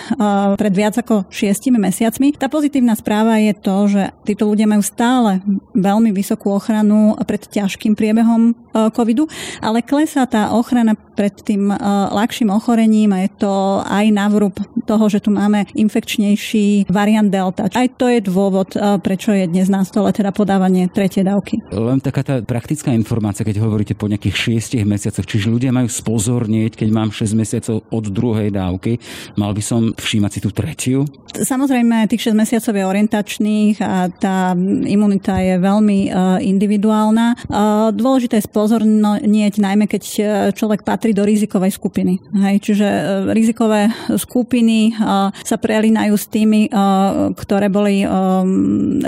pred 0.56 0.74
viac 0.74 1.02
ako 1.02 1.26
šiestimi 1.34 1.82
mesiacmi. 1.82 2.38
Tá 2.38 2.46
pozitívna 2.46 2.94
správa 2.94 3.42
je 3.42 3.54
to, 3.58 3.76
že 3.90 4.02
títo 4.28 4.46
ľudia 4.46 4.70
majú 4.70 4.86
stále 4.86 5.42
veľmi 5.74 6.14
vysokú 6.14 6.54
ochranu 6.54 7.18
pred 7.26 7.42
ťažkým 7.42 7.98
priebehom 7.98 8.54
covidu, 8.94 9.26
ale 9.60 9.82
klesá 9.82 10.30
tá 10.30 10.54
ochrana 10.54 10.94
pred 11.16 11.34
tým 11.36 11.72
ľahším 12.12 12.50
ochorením 12.54 13.12
a 13.16 13.28
je 13.28 13.32
to 13.36 13.84
aj 13.84 14.06
návrub 14.12 14.56
toho, 14.88 15.06
že 15.12 15.20
tu 15.20 15.32
máme 15.34 15.68
infekčnejší 15.76 16.88
variant 16.88 17.28
Delta. 17.28 17.68
Aj 17.72 17.88
to 17.92 18.08
je 18.08 18.24
dôvod, 18.24 18.74
prečo 19.04 19.36
je 19.36 19.50
dnes 19.50 19.68
na 19.68 19.84
stole 19.84 20.12
teda 20.16 20.32
podávanie 20.32 20.88
tretej 20.88 21.28
dávky. 21.28 21.60
Len 21.74 22.00
taká 22.00 22.24
tá 22.24 22.36
praktická 22.40 22.94
informácia, 22.94 23.44
keď 23.44 23.60
hovoríte 23.62 23.94
po 23.98 24.08
nejakých 24.08 24.36
šiestich 24.36 24.84
mesiacoch, 24.88 25.26
čiže 25.26 25.52
ľudia 25.52 25.74
majú 25.74 25.92
spozornieť, 25.92 26.80
keď 26.80 26.90
mám 26.94 27.10
6 27.12 27.36
mesiacov 27.36 27.84
od 27.92 28.06
druhej 28.08 28.54
dávky, 28.54 29.02
mal 29.36 29.52
by 29.52 29.64
som 29.66 29.92
všímať 29.98 30.32
si 30.32 30.40
tú 30.40 30.50
tretiu? 30.54 31.04
Samozrejme, 31.32 32.08
tých 32.12 32.32
6 32.32 32.38
mesiacov 32.38 32.74
je 32.76 32.86
orientačných 32.86 33.76
a 33.82 34.08
tá 34.12 34.54
imunita 34.88 35.40
je 35.42 35.56
veľmi 35.58 36.12
individuálna. 36.44 37.50
Dôležité 37.96 38.40
je 38.40 38.48
spozornieť, 38.48 39.58
najmä 39.58 39.88
keď 39.88 40.04
človek 40.54 40.86
patrí 40.86 41.01
do 41.10 41.26
rizikovej 41.26 41.74
skupiny. 41.74 42.22
Hej, 42.38 42.62
čiže 42.62 42.88
rizikové 43.34 43.90
skupiny 44.14 44.94
sa 45.42 45.58
prelínajú 45.58 46.14
s 46.14 46.30
tými, 46.30 46.70
ktoré 47.34 47.74
boli 47.74 48.06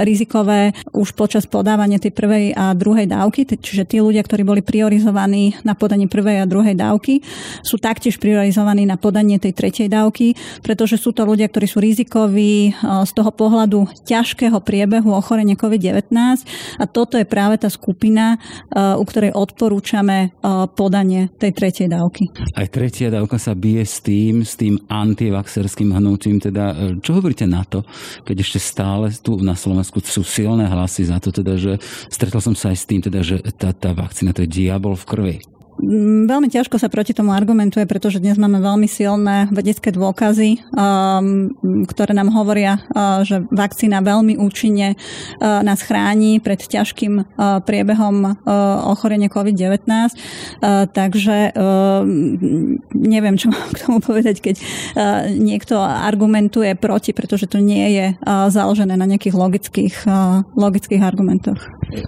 rizikové 0.02 0.74
už 0.90 1.14
počas 1.14 1.46
podávania 1.46 2.02
tej 2.02 2.10
prvej 2.10 2.58
a 2.58 2.74
druhej 2.74 3.06
dávky, 3.06 3.46
čiže 3.46 3.86
tí 3.86 4.02
ľudia, 4.02 4.26
ktorí 4.26 4.42
boli 4.42 4.66
priorizovaní 4.66 5.54
na 5.62 5.78
podanie 5.78 6.10
prvej 6.10 6.42
a 6.42 6.50
druhej 6.50 6.74
dávky, 6.74 7.22
sú 7.62 7.78
taktiež 7.78 8.18
priorizovaní 8.18 8.90
na 8.90 8.98
podanie 8.98 9.38
tej 9.38 9.54
tretej 9.54 9.86
dávky, 9.94 10.34
pretože 10.66 10.98
sú 10.98 11.14
to 11.14 11.22
ľudia, 11.30 11.46
ktorí 11.46 11.70
sú 11.70 11.78
rizikoví 11.78 12.74
z 12.82 13.12
toho 13.14 13.30
pohľadu 13.30 13.86
ťažkého 14.10 14.58
priebehu 14.66 15.14
ochorenia 15.14 15.54
COVID-19 15.54 16.10
a 16.82 16.86
toto 16.90 17.22
je 17.22 17.30
práve 17.30 17.62
tá 17.62 17.70
skupina, 17.70 18.42
u 18.74 19.04
ktorej 19.06 19.36
odporúčame 19.36 20.34
podanie 20.74 21.30
tej 21.38 21.52
tretej 21.52 21.83
tretej 21.84 22.00
dávky. 22.00 22.24
Aj 22.56 22.68
tretia 22.72 23.10
dávka 23.12 23.38
sa 23.40 23.52
bije 23.52 23.84
s 23.84 24.00
tým, 24.00 24.48
s 24.48 24.56
tým 24.56 24.80
antivaxerským 24.88 25.92
hnutím. 25.92 26.40
Teda, 26.40 26.72
e, 26.72 27.00
čo 27.04 27.20
hovoríte 27.20 27.44
na 27.44 27.68
to, 27.68 27.84
keď 28.24 28.38
ešte 28.40 28.60
stále 28.60 29.12
tu 29.20 29.40
na 29.44 29.56
Slovensku 29.56 30.00
sú 30.04 30.24
silné 30.24 30.68
hlasy 30.68 31.12
za 31.12 31.20
to, 31.20 31.36
teda, 31.36 31.60
že 31.60 31.80
stretol 32.08 32.40
som 32.40 32.56
sa 32.56 32.72
aj 32.72 32.78
s 32.80 32.86
tým, 32.88 33.02
teda, 33.04 33.20
že 33.24 33.44
tá, 33.56 33.76
tá 33.76 33.92
vakcína 33.92 34.32
to 34.32 34.48
je 34.48 34.50
diabol 34.50 34.96
v 34.96 35.08
krvi. 35.08 35.38
Mm, 35.82 36.30
veľmi 36.30 36.50
ťažko 36.54 36.78
sa 36.78 36.92
proti 36.92 37.18
tomu 37.18 37.34
argumentuje, 37.34 37.84
pretože 37.90 38.22
dnes 38.22 38.38
máme 38.38 38.62
veľmi 38.62 38.86
silné 38.86 39.50
vedecké 39.50 39.90
dôkazy, 39.90 40.62
um, 40.76 41.50
ktoré 41.90 42.14
nám 42.14 42.30
hovoria, 42.30 42.78
uh, 42.94 43.26
že 43.26 43.42
vakcína 43.50 44.06
veľmi 44.06 44.38
účinne 44.38 44.94
uh, 44.94 45.66
nás 45.66 45.82
chráni 45.82 46.38
pred 46.38 46.62
ťažkým 46.62 47.14
uh, 47.22 47.60
priebehom 47.64 48.36
ochorenia 48.84 49.32
COVID-19. 49.32 49.80
Takže 50.94 51.56
neviem, 52.94 53.36
čo 53.40 53.52
mám 53.52 53.70
k 53.72 53.82
tomu 53.84 53.98
povedať, 54.00 54.40
keď 54.40 54.56
niekto 55.36 55.80
argumentuje 55.80 56.76
proti, 56.76 57.12
pretože 57.16 57.48
to 57.48 57.60
nie 57.60 57.94
je 57.94 58.06
založené 58.50 58.96
na 58.96 59.08
nejakých 59.08 59.36
logických, 59.36 59.96
logických 60.56 61.02
argumentoch. 61.04 61.60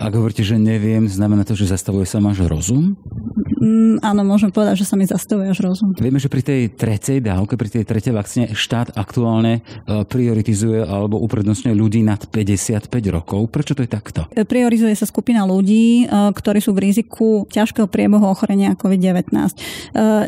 Ak 0.01 0.13
hovoríte, 0.15 0.41
že 0.41 0.57
neviem, 0.57 1.05
znamená 1.05 1.45
to, 1.45 1.53
že 1.53 1.71
zastavuje 1.71 2.09
sa 2.09 2.17
máš 2.17 2.43
rozum? 2.45 2.97
Mm, 3.35 3.99
áno, 3.99 4.23
môžem 4.23 4.47
povedať, 4.47 4.79
že 4.83 4.87
sa 4.87 4.95
mi 4.95 5.03
zastavuje 5.03 5.51
až 5.51 5.67
rozum. 5.67 5.91
Vieme, 5.99 6.23
že 6.23 6.31
pri 6.31 6.39
tej 6.39 6.61
tretej 6.71 7.19
dávke, 7.19 7.59
pri 7.59 7.67
tej 7.67 7.83
tretej 7.83 8.15
vakcíne 8.15 8.55
štát 8.55 8.95
aktuálne 8.95 9.59
e, 9.59 10.07
prioritizuje 10.07 10.79
alebo 10.87 11.19
uprednostňuje 11.19 11.75
ľudí 11.75 11.99
nad 11.99 12.23
55 12.31 12.87
rokov. 13.11 13.51
Prečo 13.51 13.75
to 13.75 13.83
je 13.83 13.91
takto? 13.91 14.31
E, 14.31 14.47
priorizuje 14.47 14.95
sa 14.95 15.03
skupina 15.03 15.43
ľudí, 15.43 16.07
e, 16.07 16.31
ktorí 16.31 16.63
sú 16.63 16.71
v 16.71 16.87
riziku 16.87 17.43
ťažkého 17.51 17.91
priebehu 17.91 18.23
ochorenia 18.23 18.77
COVID-19. 18.79 19.27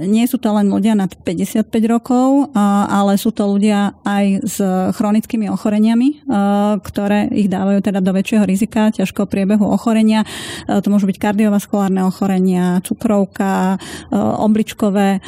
Nie 0.08 0.26
sú 0.28 0.38
to 0.40 0.52
len 0.52 0.68
ľudia 0.68 0.96
nad 0.98 1.12
55 1.12 1.68
rokov, 1.88 2.52
ale 2.56 3.16
sú 3.20 3.32
to 3.32 3.48
ľudia 3.48 3.96
aj 4.04 4.26
s 4.44 4.58
chronickými 4.96 5.48
ochoreniami, 5.52 6.28
ktoré 6.84 7.30
ich 7.32 7.48
dávajú 7.52 7.80
teda 7.84 8.00
do 8.00 8.12
väčšieho 8.16 8.44
rizika 8.48 8.90
ťažkého 8.92 9.28
priebehu 9.28 9.66
ochorenia. 9.68 10.24
To 10.68 10.88
môžu 10.88 11.10
byť 11.10 11.18
kardiovaskulárne 11.20 12.02
ochorenia, 12.08 12.80
cukrovka, 12.98 13.78
e, 13.78 14.18
obličkové 14.18 15.10
e, 15.18 15.20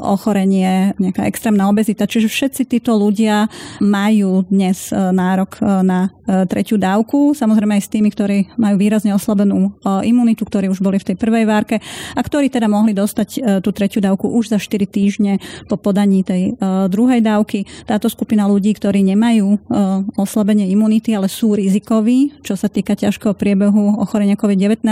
ochorenie, 0.00 0.96
nejaká 0.96 1.28
extrémna 1.28 1.68
obezita. 1.68 2.08
Čiže 2.08 2.32
všetci 2.32 2.62
títo 2.64 2.96
ľudia 2.96 3.52
majú 3.84 4.48
dnes 4.48 4.88
nárok 4.90 5.60
na 5.84 6.08
tretiu 6.24 6.80
dávku. 6.80 7.36
Samozrejme 7.36 7.76
aj 7.76 7.84
s 7.84 7.92
tými, 7.92 8.08
ktorí 8.08 8.56
majú 8.56 8.80
výrazne 8.80 9.12
oslabenú 9.12 9.76
imunitu, 9.84 10.48
ktorí 10.48 10.72
už 10.72 10.80
boli 10.80 10.96
v 10.96 11.12
tej 11.12 11.16
prvej 11.20 11.44
várke 11.44 11.76
a 12.16 12.20
ktorí 12.24 12.48
teda 12.48 12.64
mohli 12.64 12.96
dostať 12.96 13.60
tú 13.60 13.70
tretiu 13.76 14.00
dávku 14.00 14.32
už 14.32 14.56
za 14.56 14.58
4 14.58 14.88
týždne 14.88 15.36
po 15.68 15.76
podaní 15.76 16.24
tej 16.24 16.56
druhej 16.88 17.20
dávky. 17.20 17.68
Táto 17.84 18.08
skupina 18.08 18.48
ľudí, 18.48 18.72
ktorí 18.72 19.04
nemajú 19.04 19.68
oslabenie 20.16 20.72
imunity, 20.72 21.12
ale 21.12 21.28
sú 21.28 21.52
rizikoví, 21.52 22.32
čo 22.40 22.56
sa 22.56 22.72
týka 22.72 22.96
ťažkého 22.96 23.36
priebehu 23.36 24.00
ochorenia 24.00 24.40
COVID-19 24.40 24.84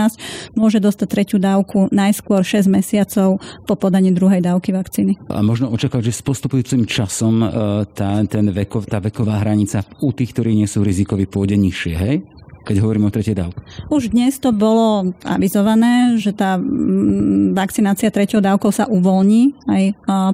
môže 0.53 0.83
dostať 0.83 1.07
tretiu 1.09 1.39
dávku 1.41 1.89
najskôr 2.09 2.43
6 2.43 2.67
mesiacov 2.67 3.39
po 3.67 3.75
podaní 3.79 4.11
druhej 4.11 4.43
dávky 4.43 4.75
vakcíny. 4.75 5.19
A 5.31 5.41
možno 5.41 5.71
očakávať, 5.71 6.11
že 6.11 6.19
s 6.19 6.23
postupujúcim 6.27 6.83
časom 6.85 7.43
e, 7.43 7.49
tá, 7.95 8.19
ten 8.27 8.51
veko, 8.51 8.83
tá 8.83 8.99
veková 8.99 9.39
hranica 9.41 9.87
u 10.03 10.11
tých, 10.11 10.35
ktorí 10.35 10.53
nie 10.59 10.67
sú 10.67 10.83
rizikoví, 10.83 11.31
pôjde 11.31 11.55
nižšie, 11.59 11.95
hej? 11.95 12.17
Keď 12.63 12.77
hovoríme 12.83 13.07
o 13.09 13.15
tretej 13.15 13.35
dávke? 13.35 13.61
Už 13.91 14.15
dnes 14.15 14.39
to 14.39 14.55
bolo 14.55 15.15
avizované, 15.27 16.17
že 16.17 16.31
tá 16.31 16.57
vakcinácia 17.53 18.09
treťou 18.09 18.41
dávkou 18.41 18.71
sa 18.73 18.87
uvoľní 18.89 19.55
aj 19.69 19.83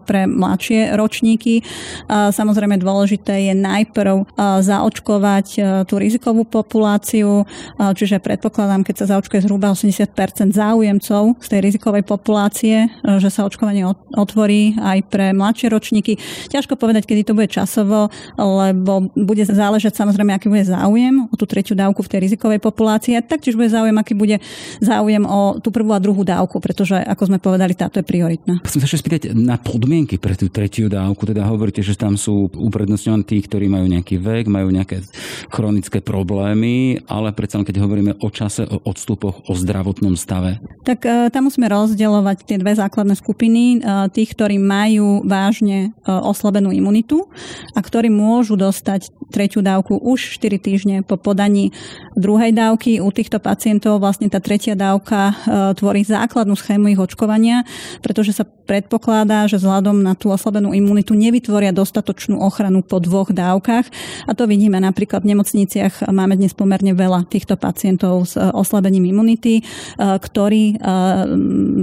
pre 0.04 0.28
mladšie 0.28 0.94
ročníky. 0.94 1.64
Samozrejme 2.08 2.76
dôležité 2.78 3.50
je 3.50 3.54
najprv 3.56 4.38
zaočkovať 4.38 5.46
tú 5.88 5.94
rizikovú 5.96 6.44
populáciu, 6.46 7.48
čiže 7.76 8.20
predpokladám, 8.20 8.84
keď 8.84 8.94
sa 9.04 9.16
zaočkuje 9.16 9.44
zhruba 9.44 9.72
80% 9.72 10.52
záujemcov 10.52 11.22
z 11.40 11.46
tej 11.48 11.60
rizikovej 11.64 12.04
populácie, 12.06 12.92
že 13.18 13.28
sa 13.32 13.48
očkovanie 13.48 13.88
otvorí 14.14 14.76
aj 14.78 14.98
pre 15.08 15.32
mladšie 15.32 15.72
ročníky. 15.72 16.20
Ťažko 16.52 16.76
povedať, 16.76 17.08
kedy 17.08 17.22
to 17.26 17.36
bude 17.36 17.50
časovo, 17.50 18.12
lebo 18.36 19.08
bude 19.16 19.42
záležať 19.48 19.98
samozrejme, 19.98 20.36
aký 20.36 20.52
bude 20.52 20.68
záujem 20.68 21.26
o 21.28 21.34
tú 21.34 21.48
tretiu 21.48 21.74
dávku 21.74 22.04
v 22.04 22.10
tej 22.10 22.17
tej 22.18 22.26
rizikovej 22.26 22.58
populácie. 22.58 23.14
Taktiež 23.22 23.54
bude 23.54 23.70
záujem, 23.70 23.94
aký 23.94 24.18
bude 24.18 24.42
záujem 24.82 25.22
o 25.22 25.62
tú 25.62 25.70
prvú 25.70 25.94
a 25.94 26.02
druhú 26.02 26.26
dávku, 26.26 26.58
pretože, 26.58 26.98
ako 26.98 27.30
sme 27.30 27.38
povedali, 27.38 27.78
táto 27.78 28.02
je 28.02 28.04
prioritná. 28.04 28.58
Chcem 28.66 28.82
sa 28.82 28.90
ešte 28.90 29.06
spýtať 29.06 29.38
na 29.38 29.54
podmienky 29.54 30.18
pre 30.18 30.34
tú 30.34 30.50
tretiu 30.50 30.90
dávku. 30.90 31.22
Teda 31.22 31.46
hovoríte, 31.46 31.78
že 31.86 31.94
tam 31.94 32.18
sú 32.18 32.50
uprednostňovaní 32.50 33.22
tí, 33.22 33.38
ktorí 33.38 33.70
majú 33.70 33.86
nejaký 33.86 34.18
vek, 34.18 34.50
majú 34.50 34.74
nejaké 34.74 35.06
chronické 35.54 36.02
problémy, 36.02 37.06
ale 37.06 37.30
predsa 37.30 37.62
keď 37.62 37.84
hovoríme 37.84 38.12
o 38.24 38.28
čase, 38.32 38.64
o 38.64 38.80
odstupoch, 38.88 39.44
o 39.44 39.52
zdravotnom 39.52 40.16
stave. 40.16 40.56
Tak 40.88 41.04
e, 41.04 41.28
tam 41.28 41.52
musíme 41.52 41.68
rozdielovať 41.68 42.48
tie 42.48 42.56
dve 42.56 42.72
základné 42.72 43.12
skupiny. 43.12 43.76
E, 43.76 44.08
tých, 44.08 44.32
ktorí 44.32 44.56
majú 44.56 45.20
vážne 45.28 45.92
e, 45.92 46.08
oslabenú 46.08 46.72
imunitu 46.72 47.28
a 47.76 47.84
ktorí 47.84 48.08
môžu 48.08 48.56
dostať 48.56 49.12
tretiu 49.28 49.60
dávku 49.60 49.96
už 50.00 50.40
4 50.40 50.58
týždne 50.58 50.96
po 51.04 51.20
podaní 51.20 51.70
druhej 52.18 52.50
dávky. 52.50 52.98
U 52.98 53.12
týchto 53.14 53.38
pacientov 53.38 54.02
vlastne 54.02 54.26
tá 54.26 54.42
tretia 54.42 54.74
dávka 54.74 55.30
e, 55.30 55.34
tvorí 55.78 56.02
základnú 56.02 56.58
schému 56.58 56.90
ich 56.90 56.98
očkovania, 56.98 57.62
pretože 58.02 58.34
sa 58.34 58.44
predpokladá, 58.44 59.48
že 59.48 59.56
vzhľadom 59.62 60.02
na 60.02 60.12
tú 60.18 60.28
oslabenú 60.28 60.74
imunitu 60.74 61.14
nevytvoria 61.14 61.72
dostatočnú 61.72 62.42
ochranu 62.42 62.84
po 62.84 62.98
dvoch 62.98 63.30
dávkach. 63.32 63.86
A 64.28 64.32
to 64.34 64.44
vidíme 64.50 64.76
napríklad 64.82 65.24
v 65.24 65.36
nemocniciach. 65.36 66.10
Máme 66.10 66.36
dnes 66.36 66.52
pomerne 66.52 66.92
veľa 66.92 67.24
týchto 67.30 67.54
pacientov 67.54 68.28
s 68.28 68.34
e, 68.34 68.42
oslabením 68.50 69.06
imunity, 69.08 69.60
e, 69.60 69.62
ktorí 69.98 70.80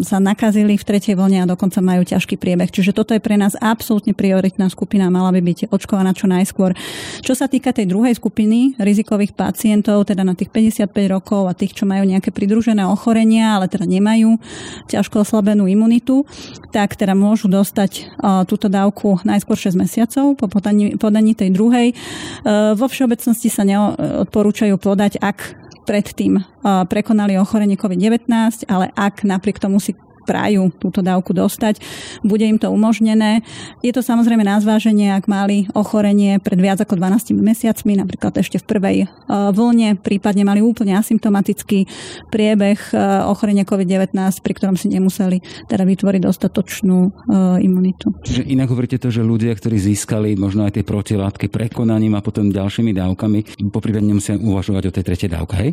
sa 0.01 0.17
nakazili 0.19 0.75
v 0.75 0.83
tretej 0.83 1.15
vlne 1.15 1.45
a 1.45 1.49
dokonca 1.49 1.79
majú 1.79 2.03
ťažký 2.03 2.35
priebeh. 2.35 2.69
Čiže 2.69 2.91
toto 2.91 3.13
je 3.13 3.21
pre 3.21 3.37
nás 3.37 3.53
absolútne 3.59 4.11
prioritná 4.11 4.67
skupina, 4.67 5.07
mala 5.13 5.31
by 5.31 5.41
byť 5.41 5.59
očkovaná 5.71 6.11
čo 6.11 6.25
najskôr. 6.25 6.73
Čo 7.21 7.34
sa 7.35 7.51
týka 7.51 7.75
tej 7.75 7.91
druhej 7.91 8.15
skupiny 8.15 8.79
rizikových 8.79 9.35
pacientov, 9.35 10.07
teda 10.07 10.23
na 10.23 10.33
tých 10.33 10.49
55 10.49 10.87
rokov 11.11 11.45
a 11.45 11.53
tých, 11.53 11.75
čo 11.75 11.83
majú 11.83 12.07
nejaké 12.07 12.31
pridružené 12.31 12.87
ochorenia, 12.87 13.59
ale 13.59 13.67
teda 13.67 13.83
nemajú 13.83 14.39
ťažko 14.87 15.27
oslabenú 15.27 15.67
imunitu, 15.67 16.23
tak 16.71 16.95
teda 16.95 17.13
môžu 17.13 17.51
dostať 17.51 18.15
túto 18.47 18.71
dávku 18.71 19.19
najskôr 19.27 19.59
6 19.59 19.75
mesiacov 19.75 20.39
po 20.39 20.47
podaní, 20.47 20.95
podaní 20.95 21.35
tej 21.35 21.51
druhej. 21.51 21.91
E, 21.91 21.95
vo 22.73 22.87
všeobecnosti 22.87 23.51
sa 23.51 23.67
neodporúčajú 23.67 24.75
podať, 24.79 25.19
ak 25.19 25.65
predtým 25.85 26.41
prekonali 26.65 27.37
ochorenie 27.37 27.77
COVID-19, 27.77 28.65
ale 28.65 28.89
ak 28.97 29.21
napriek 29.21 29.61
tomu 29.61 29.77
si 29.77 29.93
prajú 30.25 30.73
túto 30.75 31.05
dávku 31.05 31.31
dostať, 31.31 31.79
bude 32.25 32.43
im 32.43 32.57
to 32.57 32.73
umožnené. 32.73 33.45
Je 33.85 33.93
to 33.93 34.01
samozrejme 34.01 34.41
na 34.41 34.57
zváženie, 34.57 35.13
ak 35.13 35.29
mali 35.29 35.69
ochorenie 35.77 36.41
pred 36.41 36.57
viac 36.57 36.81
ako 36.81 36.97
12 36.97 37.37
mesiacmi, 37.37 37.93
napríklad 37.95 38.33
ešte 38.41 38.57
v 38.59 38.65
prvej 38.65 38.97
e, 39.03 39.07
vlne, 39.29 40.01
prípadne 40.01 40.41
mali 40.41 40.65
úplne 40.65 40.97
asymptomatický 40.97 41.85
priebeh 42.33 42.79
e, 42.91 42.93
ochorenia 43.29 43.63
COVID-19, 43.63 44.17
pri 44.41 44.53
ktorom 44.57 44.75
si 44.75 44.89
nemuseli 44.89 45.69
teda 45.69 45.85
vytvoriť 45.85 46.21
dostatočnú 46.25 46.99
e, 47.05 47.09
imunitu. 47.61 48.11
Čiže 48.25 48.49
inak 48.49 48.73
hovoríte 48.73 48.97
to, 48.97 49.13
že 49.13 49.21
ľudia, 49.21 49.53
ktorí 49.53 49.77
získali 49.77 50.33
možno 50.35 50.65
aj 50.65 50.81
tie 50.81 50.83
protilátky 50.83 51.47
prekonaním 51.53 52.17
a 52.17 52.25
potom 52.25 52.49
ďalšími 52.49 52.91
dávkami, 52.97 53.69
poprípadne 53.69 54.09
nemusia 54.15 54.33
uvažovať 54.35 54.83
o 54.89 54.95
tej 54.95 55.03
tretej 55.05 55.29
dávke, 55.29 55.53
hej? 55.59 55.71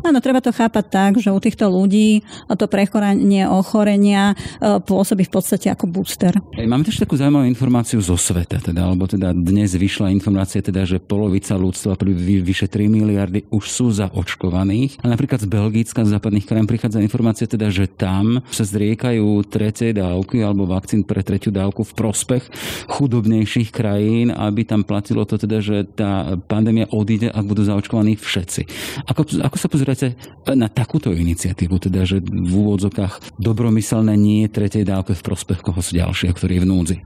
Áno, 0.00 0.18
treba 0.24 0.40
to 0.40 0.54
chápať 0.54 0.84
tak, 0.88 1.12
že 1.20 1.28
u 1.28 1.40
týchto 1.40 1.68
ľudí 1.68 2.24
to 2.54 2.66
prechorenie 2.70 3.44
ochorenia 3.50 3.73
ochorenia 3.74 4.38
e, 4.62 4.78
pôsobí 4.78 5.26
v 5.26 5.34
podstate 5.34 5.66
ako 5.66 5.90
booster. 5.90 6.38
Máme 6.54 6.86
tiež 6.86 7.02
takú 7.02 7.18
zaujímavú 7.18 7.50
informáciu 7.50 7.98
zo 7.98 8.14
sveta, 8.14 8.62
teda, 8.62 8.86
alebo 8.86 9.10
teda 9.10 9.34
dnes 9.34 9.74
vyšla 9.74 10.14
informácia, 10.14 10.62
teda, 10.62 10.86
že 10.86 11.02
polovica 11.02 11.58
ľudstva, 11.58 11.98
pri 11.98 12.14
vyše 12.38 12.70
3 12.70 12.86
miliardy, 12.86 13.50
už 13.50 13.64
sú 13.66 13.90
zaočkovaných. 13.90 15.02
A 15.02 15.10
napríklad 15.10 15.42
z 15.42 15.50
Belgicka, 15.50 16.06
z 16.06 16.14
západných 16.14 16.46
krajín 16.46 16.70
prichádza 16.70 17.02
informácia, 17.02 17.50
teda, 17.50 17.66
že 17.74 17.90
tam 17.90 18.46
sa 18.54 18.62
zriekajú 18.62 19.42
trecej 19.50 19.98
dávky 19.98 20.46
alebo 20.46 20.70
vakcín 20.70 21.02
pre 21.02 21.26
tretiu 21.26 21.50
dávku 21.50 21.82
v 21.82 21.96
prospech 21.98 22.46
chudobnejších 22.86 23.74
krajín, 23.74 24.30
aby 24.30 24.62
tam 24.62 24.86
platilo 24.86 25.26
to 25.26 25.34
teda, 25.34 25.58
že 25.58 25.82
tá 25.98 26.38
pandémia 26.46 26.86
odíde, 26.94 27.26
ak 27.26 27.42
budú 27.42 27.66
zaočkovaní 27.66 28.14
všetci. 28.14 28.62
Ako, 29.10 29.42
ako 29.42 29.56
sa 29.58 29.66
pozeráte 29.66 30.14
na 30.54 30.70
takúto 30.70 31.10
iniciatívu, 31.10 31.82
teda, 31.82 32.06
že 32.06 32.22
v 32.22 32.52
úvodzokách 32.52 33.40
dobro 33.40 33.63
nezmyselné 33.70 34.16
nie 34.16 34.48
tretej 34.48 34.82
dávke 34.88 35.14
v 35.14 35.22
prospech 35.22 35.60
koho 35.62 35.78
ďalšieho, 35.78 36.32
ktorý 36.34 36.58
je 36.58 36.62
v 36.64 36.68
núdzi? 36.68 36.96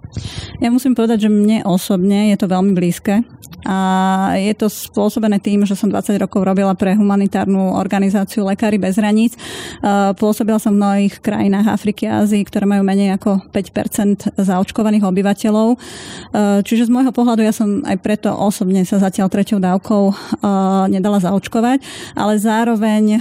Ja 0.64 0.73
musím 0.73 0.97
povedať, 0.97 1.29
že 1.29 1.31
mne 1.31 1.66
osobne 1.68 2.33
je 2.33 2.37
to 2.40 2.47
veľmi 2.49 2.73
blízke 2.73 3.21
a 3.66 3.79
je 4.38 4.55
to 4.55 4.71
spôsobené 4.71 5.42
tým, 5.42 5.66
že 5.66 5.75
som 5.75 5.90
20 5.90 6.14
rokov 6.23 6.47
robila 6.47 6.73
pre 6.79 6.94
humanitárnu 6.94 7.75
organizáciu 7.75 8.47
Lekári 8.47 8.79
bez 8.79 8.97
hraníc. 8.97 9.35
Pôsobila 10.16 10.62
som 10.62 10.79
v 10.79 10.81
mnohých 10.81 11.14
krajinách 11.21 11.66
Afriky 11.66 12.07
a 12.07 12.23
Ázii, 12.23 12.47
ktoré 12.47 12.71
majú 12.71 12.87
menej 12.87 13.18
ako 13.18 13.51
5 13.51 14.38
zaočkovaných 14.38 15.05
obyvateľov. 15.05 15.75
Čiže 16.64 16.87
z 16.87 16.92
môjho 16.92 17.12
pohľadu 17.12 17.42
ja 17.42 17.53
som 17.53 17.83
aj 17.83 17.99
preto 17.99 18.31
osobne 18.33 18.87
sa 18.87 19.03
zatiaľ 19.03 19.29
treťou 19.29 19.59
dávkou 19.59 20.03
nedala 20.88 21.18
zaočkovať, 21.18 21.83
ale 22.14 22.38
zároveň 22.38 23.21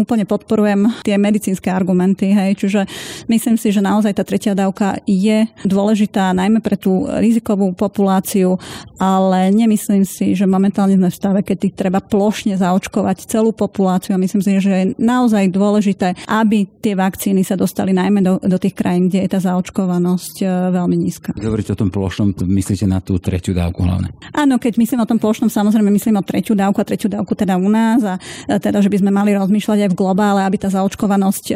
úplne 0.00 0.24
podporujem 0.24 0.90
tie 1.04 1.14
medicínske 1.20 1.70
argumenty. 1.70 2.25
Hej. 2.32 2.50
Čiže 2.62 2.80
myslím 3.28 3.56
si, 3.60 3.70
že 3.70 3.84
naozaj 3.84 4.16
tá 4.16 4.24
tretia 4.24 4.56
dávka 4.56 4.98
je 5.04 5.46
dôležitá 5.62 6.32
najmä 6.32 6.64
pre 6.64 6.80
tú 6.80 7.06
rizikovú 7.06 7.76
populáciu, 7.76 8.56
ale 8.96 9.52
nemyslím 9.52 10.02
si, 10.08 10.32
že 10.32 10.48
momentálne 10.48 10.96
sme 10.96 11.12
v 11.12 11.18
stave, 11.18 11.40
keď 11.44 11.76
treba 11.76 12.00
plošne 12.00 12.56
zaočkovať 12.56 13.28
celú 13.28 13.52
populáciu 13.52 14.16
a 14.16 14.22
myslím 14.22 14.40
si, 14.40 14.56
že 14.58 14.72
je 14.72 14.84
naozaj 14.96 15.52
dôležité, 15.52 16.16
aby 16.26 16.64
tie 16.80 16.96
vakcíny 16.96 17.44
sa 17.44 17.58
dostali 17.58 17.92
najmä 17.92 18.24
do, 18.24 18.40
do 18.40 18.56
tých 18.56 18.72
krajín, 18.72 19.12
kde 19.12 19.26
je 19.26 19.30
tá 19.30 19.40
zaočkovanosť 19.42 20.34
e, 20.42 20.46
veľmi 20.72 20.96
nízka. 20.96 21.30
Hovoríte 21.36 21.74
o 21.74 21.78
tom 21.78 21.90
plošnom, 21.92 22.32
myslíte 22.46 22.88
na 22.88 23.02
tú 23.02 23.20
tretiu 23.20 23.52
dávku 23.52 23.84
hlavne? 23.84 24.14
Áno, 24.32 24.56
keď 24.56 24.80
myslím 24.80 25.02
o 25.04 25.08
tom 25.08 25.18
plošnom, 25.20 25.52
samozrejme 25.52 25.90
myslím 25.92 26.20
o 26.20 26.24
tretiu 26.24 26.56
dávku 26.56 26.80
a 26.80 26.88
tretiu 26.88 27.10
dávku 27.10 27.36
teda 27.36 27.58
u 27.60 27.68
nás 27.68 28.00
a 28.06 28.14
e, 28.48 28.56
teda, 28.56 28.80
že 28.80 28.88
by 28.88 29.02
sme 29.02 29.10
mali 29.12 29.36
rozmýšľať 29.36 29.78
aj 29.86 29.90
v 29.92 29.98
globále, 29.98 30.40
aby 30.46 30.56
tá 30.56 30.68
zaočkovanosť 30.72 31.44
e, 31.50 31.54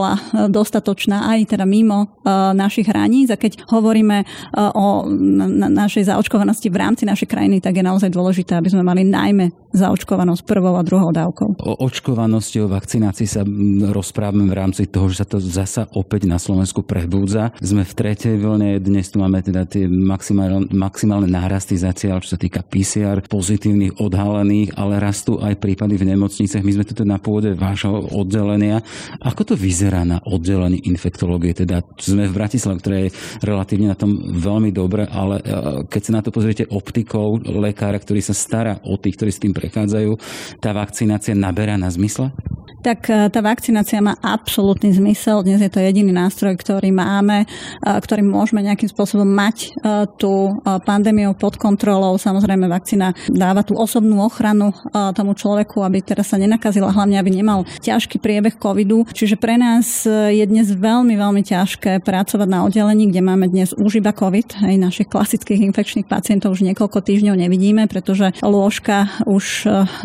bola 0.00 0.16
dostatočná 0.48 1.28
aj 1.36 1.52
teda 1.52 1.68
mimo 1.68 2.16
našich 2.56 2.88
hraníc. 2.88 3.28
A 3.28 3.36
keď 3.36 3.68
hovoríme 3.68 4.24
o 4.56 5.04
našej 5.68 6.08
zaočkovanosti 6.08 6.72
v 6.72 6.80
rámci 6.80 7.04
našej 7.04 7.28
krajiny, 7.28 7.60
tak 7.60 7.76
je 7.76 7.84
naozaj 7.84 8.08
dôležité, 8.08 8.56
aby 8.56 8.72
sme 8.72 8.80
mali 8.80 9.04
najmä 9.04 9.59
zaočkovanosť 9.70 10.42
prvou 10.42 10.74
a 10.74 10.82
druhou 10.82 11.14
dávkou. 11.14 11.62
O 11.62 11.72
očkovanosti, 11.86 12.58
o 12.62 12.70
vakcinácii 12.70 13.28
sa 13.28 13.42
rozprávame 13.94 14.50
v 14.50 14.58
rámci 14.58 14.90
toho, 14.90 15.06
že 15.10 15.22
sa 15.22 15.26
to 15.26 15.38
zasa 15.38 15.86
opäť 15.94 16.26
na 16.26 16.42
Slovensku 16.42 16.82
prebúdza. 16.82 17.54
Sme 17.62 17.86
v 17.86 17.92
tretej 17.94 18.36
vlne, 18.38 18.82
dnes 18.82 19.06
tu 19.10 19.22
máme 19.22 19.40
teda 19.40 19.64
tie 19.64 19.86
maximálne, 19.86 20.66
maximálne 20.74 21.30
nárasty 21.30 21.78
zatiaľ, 21.78 22.22
čo 22.22 22.34
sa 22.34 22.38
týka 22.40 22.66
PCR 22.66 23.22
pozitívnych 23.26 24.02
odhalených, 24.02 24.74
ale 24.74 24.98
rastú 24.98 25.38
aj 25.38 25.58
prípady 25.62 25.94
v 25.96 26.14
nemocniciach. 26.14 26.66
My 26.66 26.72
sme 26.74 26.86
tu 26.86 26.92
teda 26.98 27.14
na 27.14 27.18
pôde 27.22 27.54
vášho 27.54 28.10
oddelenia. 28.10 28.82
Ako 29.22 29.42
to 29.42 29.54
vyzerá 29.54 30.02
na 30.02 30.18
oddelení 30.26 30.82
infektológie? 30.86 31.54
Teda 31.54 31.82
sme 31.98 32.26
v 32.26 32.36
Bratislave, 32.36 32.82
ktoré 32.82 32.98
je 33.06 33.14
relatívne 33.46 33.90
na 33.90 33.98
tom 33.98 34.18
veľmi 34.18 34.74
dobre, 34.74 35.06
ale 35.06 35.38
e, 35.40 35.44
keď 35.86 36.02
sa 36.02 36.12
na 36.18 36.22
to 36.22 36.34
pozriete 36.34 36.66
optikou 36.70 37.38
lekára, 37.38 37.98
ktorý 37.98 38.20
sa 38.22 38.34
stará 38.34 38.78
o 38.82 38.98
tých, 38.98 39.14
ktorí 39.18 39.30
s 39.30 39.42
tým 39.42 39.52
prechádzajú, 39.60 40.16
tá 40.64 40.72
vakcinácia 40.72 41.36
naberá 41.36 41.76
na 41.76 41.92
zmysle? 41.92 42.32
Tak 42.80 43.12
e, 43.12 43.28
tá 43.28 43.40
vakcinácia 43.44 44.00
má 44.00 44.16
absolútny 44.24 44.90
zmysel. 44.96 45.44
Dnes 45.44 45.60
je 45.60 45.68
to 45.68 45.80
jediný 45.80 46.10
nástroj, 46.16 46.56
ktorý 46.56 46.90
máme, 46.90 47.44
e, 47.44 47.46
ktorým 47.84 48.26
môžeme 48.26 48.64
nejakým 48.64 48.88
spôsobom 48.88 49.28
mať 49.28 49.56
e, 49.60 49.68
tú 50.16 50.58
pandémiu 50.64 51.36
pod 51.36 51.60
kontrolou. 51.60 52.16
Samozrejme, 52.16 52.66
vakcína 52.66 53.12
dáva 53.28 53.60
tú 53.60 53.76
osobnú 53.76 54.24
ochranu 54.24 54.72
tomu 55.14 55.36
človeku, 55.36 55.82
aby 55.84 56.00
teraz 56.00 56.32
sa 56.32 56.40
nenakazila, 56.40 56.92
hlavne 56.92 57.20
aby 57.20 57.30
nemal 57.32 57.68
ťažký 57.82 58.20
priebeh 58.22 58.56
covidu. 58.56 59.04
Čiže 59.10 59.36
pre 59.36 59.60
nás 59.60 60.04
je 60.06 60.44
dnes 60.46 60.66
veľmi, 60.70 61.14
veľmi 61.16 61.42
ťažké 61.44 62.00
pracovať 62.04 62.48
na 62.48 62.64
oddelení, 62.64 63.10
kde 63.10 63.22
máme 63.24 63.50
dnes 63.50 63.76
už 63.76 64.00
iba 64.00 64.14
covid. 64.14 64.56
Aj 64.62 64.76
našich 64.76 65.10
klasických 65.10 65.64
infekčných 65.72 66.08
pacientov 66.08 66.56
už 66.56 66.64
niekoľko 66.72 67.02
týždňov 67.02 67.36
nevidíme, 67.36 67.84
pretože 67.90 68.32
lôžka 68.40 69.10
už 69.26 69.44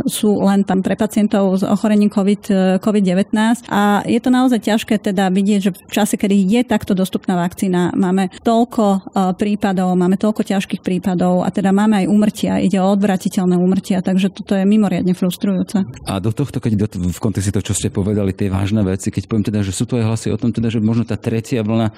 sú 0.08 0.30
len 0.44 0.66
tam 0.66 0.82
pre 0.82 0.98
pacientov 0.98 1.62
s 1.62 1.64
ochorením 1.64 2.12
covid 2.12 2.42
COVID-19 2.82 3.68
a 3.70 4.02
je 4.06 4.20
to 4.20 4.30
naozaj 4.34 4.60
ťažké 4.62 4.98
teda 5.02 5.30
vidieť, 5.30 5.60
že 5.62 5.72
v 5.74 5.94
čase, 5.94 6.16
kedy 6.16 6.36
je 6.36 6.62
takto 6.66 6.98
dostupná 6.98 7.38
vakcína, 7.38 7.94
máme 7.94 8.34
toľko 8.42 8.84
e, 8.86 9.00
prípadov, 9.38 9.94
máme 9.96 10.18
toľko 10.18 10.42
ťažkých 10.46 10.82
prípadov 10.82 11.46
a 11.46 11.50
teda 11.50 11.70
máme 11.72 12.04
aj 12.04 12.10
úmrtia, 12.10 12.62
ide 12.62 12.82
o 12.82 12.88
odvratiteľné 12.88 13.56
úmrtia, 13.56 14.02
takže 14.02 14.32
toto 14.34 14.58
je 14.58 14.64
mimoriadne 14.66 15.14
frustrujúce. 15.14 15.86
A 16.08 16.20
do 16.20 16.32
tohto, 16.34 16.58
keď 16.60 16.86
do, 16.86 16.88
v 17.12 17.20
kontexte 17.22 17.54
toho, 17.56 17.66
čo 17.66 17.78
ste 17.78 17.94
povedali, 17.94 18.34
tie 18.34 18.52
vážne 18.52 18.82
veci, 18.86 19.10
keď 19.10 19.24
poviem 19.30 19.46
teda, 19.46 19.60
že 19.62 19.76
sú 19.76 19.86
tu 19.86 19.98
aj 19.98 20.06
hlasy 20.06 20.28
o 20.32 20.40
tom, 20.40 20.52
teda, 20.52 20.72
že 20.72 20.84
možno 20.84 21.06
tá 21.08 21.16
tretia 21.16 21.62
vlna 21.62 21.88
e, 21.90 21.94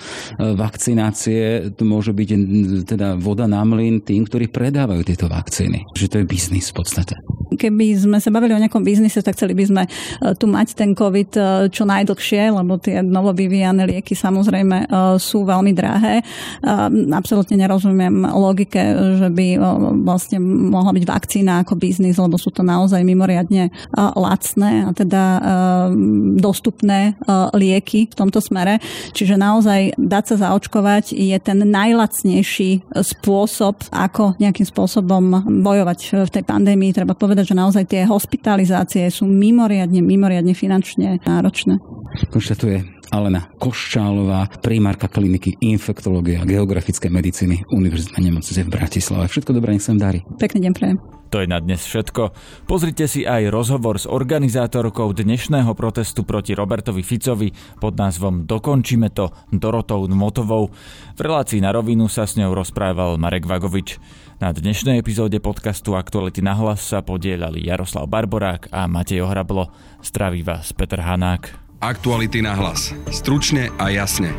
vakcinácie, 0.58 1.74
to 1.76 1.84
môže 1.84 2.12
byť 2.12 2.30
teda 2.88 3.18
voda 3.18 3.46
na 3.46 3.64
mlyn 3.64 4.04
tým, 4.04 4.26
ktorí 4.28 4.50
predávajú 4.52 5.02
tieto 5.04 5.28
vakcíny. 5.28 5.88
Že 5.96 6.08
to 6.08 6.16
je 6.22 6.26
biznis 6.26 6.70
v 6.72 6.76
podstate. 6.84 7.16
Keby 7.58 7.98
sme 7.98 8.18
sa 8.22 8.30
bavili 8.30 8.54
o 8.54 8.62
nejakom 8.62 8.86
biznise, 8.86 9.20
tak 9.26 9.36
chceli 9.36 9.58
by 9.58 9.66
sme 9.66 9.84
e, 9.84 9.90
tu 10.38 10.46
mať 10.46 10.78
ten 10.78 10.94
COVID 10.94 11.32
e, 11.34 11.42
čo 11.74 11.84
najdlhšie, 11.84 12.54
lebo 12.54 12.78
tie 12.78 13.02
novovyvíjane 13.02 13.84
lieky 13.90 14.14
samozrejme 14.14 14.86
e, 14.86 14.88
sú 15.18 15.44
veľmi 15.44 15.74
drahé. 15.74 16.22
E, 16.22 16.24
absolútne 17.12 17.58
nerozumiem 17.58 18.24
logike, 18.30 18.80
že 19.18 19.30
by 19.34 19.48
vlastne 20.06 20.38
mohla 20.44 20.94
byť 20.94 21.06
vakcína 21.06 21.66
ako 21.66 21.74
biznis, 21.76 22.22
lebo 22.22 22.38
sú 22.38 22.54
to 22.54 22.62
naozaj 22.62 23.02
mimoriadne 23.02 23.74
lacné 23.96 24.86
a 24.86 24.92
teda 24.94 25.24
dostupné 26.38 27.18
lieky 27.56 28.12
v 28.12 28.16
tomto 28.16 28.40
smere. 28.44 28.78
Čiže 29.16 29.40
naozaj 29.40 29.98
dať 29.98 30.24
sa 30.34 30.36
zaočkovať 30.50 31.16
je 31.16 31.38
ten 31.42 31.60
najlacnejší 31.64 32.86
spôsob, 32.94 33.90
ako 33.90 34.38
nejakým 34.38 34.68
spôsobom 34.68 35.24
bojovať 35.64 36.28
v 36.28 36.34
tej 36.34 36.44
pandémii. 36.46 36.94
Treba 36.94 37.18
povedať, 37.18 37.47
že 37.48 37.56
naozaj 37.56 37.88
tie 37.88 38.04
hospitalizácie 38.04 39.08
sú 39.08 39.24
mimoriadne, 39.24 40.04
mimoriadne 40.04 40.52
finančne 40.52 41.24
náročné. 41.24 41.80
Konštatuje 42.28 42.84
Alena 43.08 43.48
Koščálová, 43.56 44.52
primárka 44.60 45.08
kliniky 45.08 45.56
infektológie 45.64 46.36
a 46.36 46.44
geografické 46.44 47.08
medicíny 47.08 47.64
Univerzitnej 47.72 48.28
nemocnice 48.28 48.68
v 48.68 48.74
Bratislave. 48.74 49.32
Všetko 49.32 49.56
dobré, 49.56 49.76
nech 49.76 49.84
sa 49.84 49.96
vám 49.96 50.04
darí. 50.04 50.20
Pekný 50.36 50.68
deň 50.68 50.74
prejem. 50.76 50.98
To 51.28 51.44
je 51.44 51.48
na 51.48 51.60
dnes 51.60 51.84
všetko. 51.84 52.32
Pozrite 52.72 53.04
si 53.12 53.28
aj 53.28 53.52
rozhovor 53.52 54.00
s 54.00 54.08
organizátorkou 54.08 55.12
dnešného 55.12 55.76
protestu 55.76 56.24
proti 56.24 56.56
Robertovi 56.56 57.04
Ficovi 57.04 57.52
pod 57.84 58.00
názvom 58.00 58.48
Dokončíme 58.48 59.12
to 59.12 59.36
Dorotou 59.52 60.08
Motovou. 60.08 60.72
V 61.16 61.20
relácii 61.20 61.60
na 61.60 61.76
rovinu 61.76 62.08
sa 62.08 62.24
s 62.24 62.40
ňou 62.40 62.56
rozprával 62.56 63.20
Marek 63.20 63.44
Vagovič. 63.44 64.00
Na 64.38 64.54
dnešnej 64.54 65.02
epizóde 65.02 65.42
podcastu 65.42 65.98
Aktuality 65.98 66.46
na 66.46 66.54
hlas 66.54 66.86
sa 66.86 67.02
podielali 67.02 67.66
Jaroslav 67.66 68.06
Barborák 68.06 68.70
a 68.70 68.86
Matej 68.86 69.26
Ohrablo. 69.26 69.74
Zdraví 70.06 70.46
vás 70.46 70.78
Peter 70.78 71.02
Hanák. 71.02 71.58
Aktuality 71.82 72.46
na 72.46 72.54
hlas. 72.54 72.94
Stručne 73.10 73.74
a 73.82 73.90
jasne. 73.90 74.30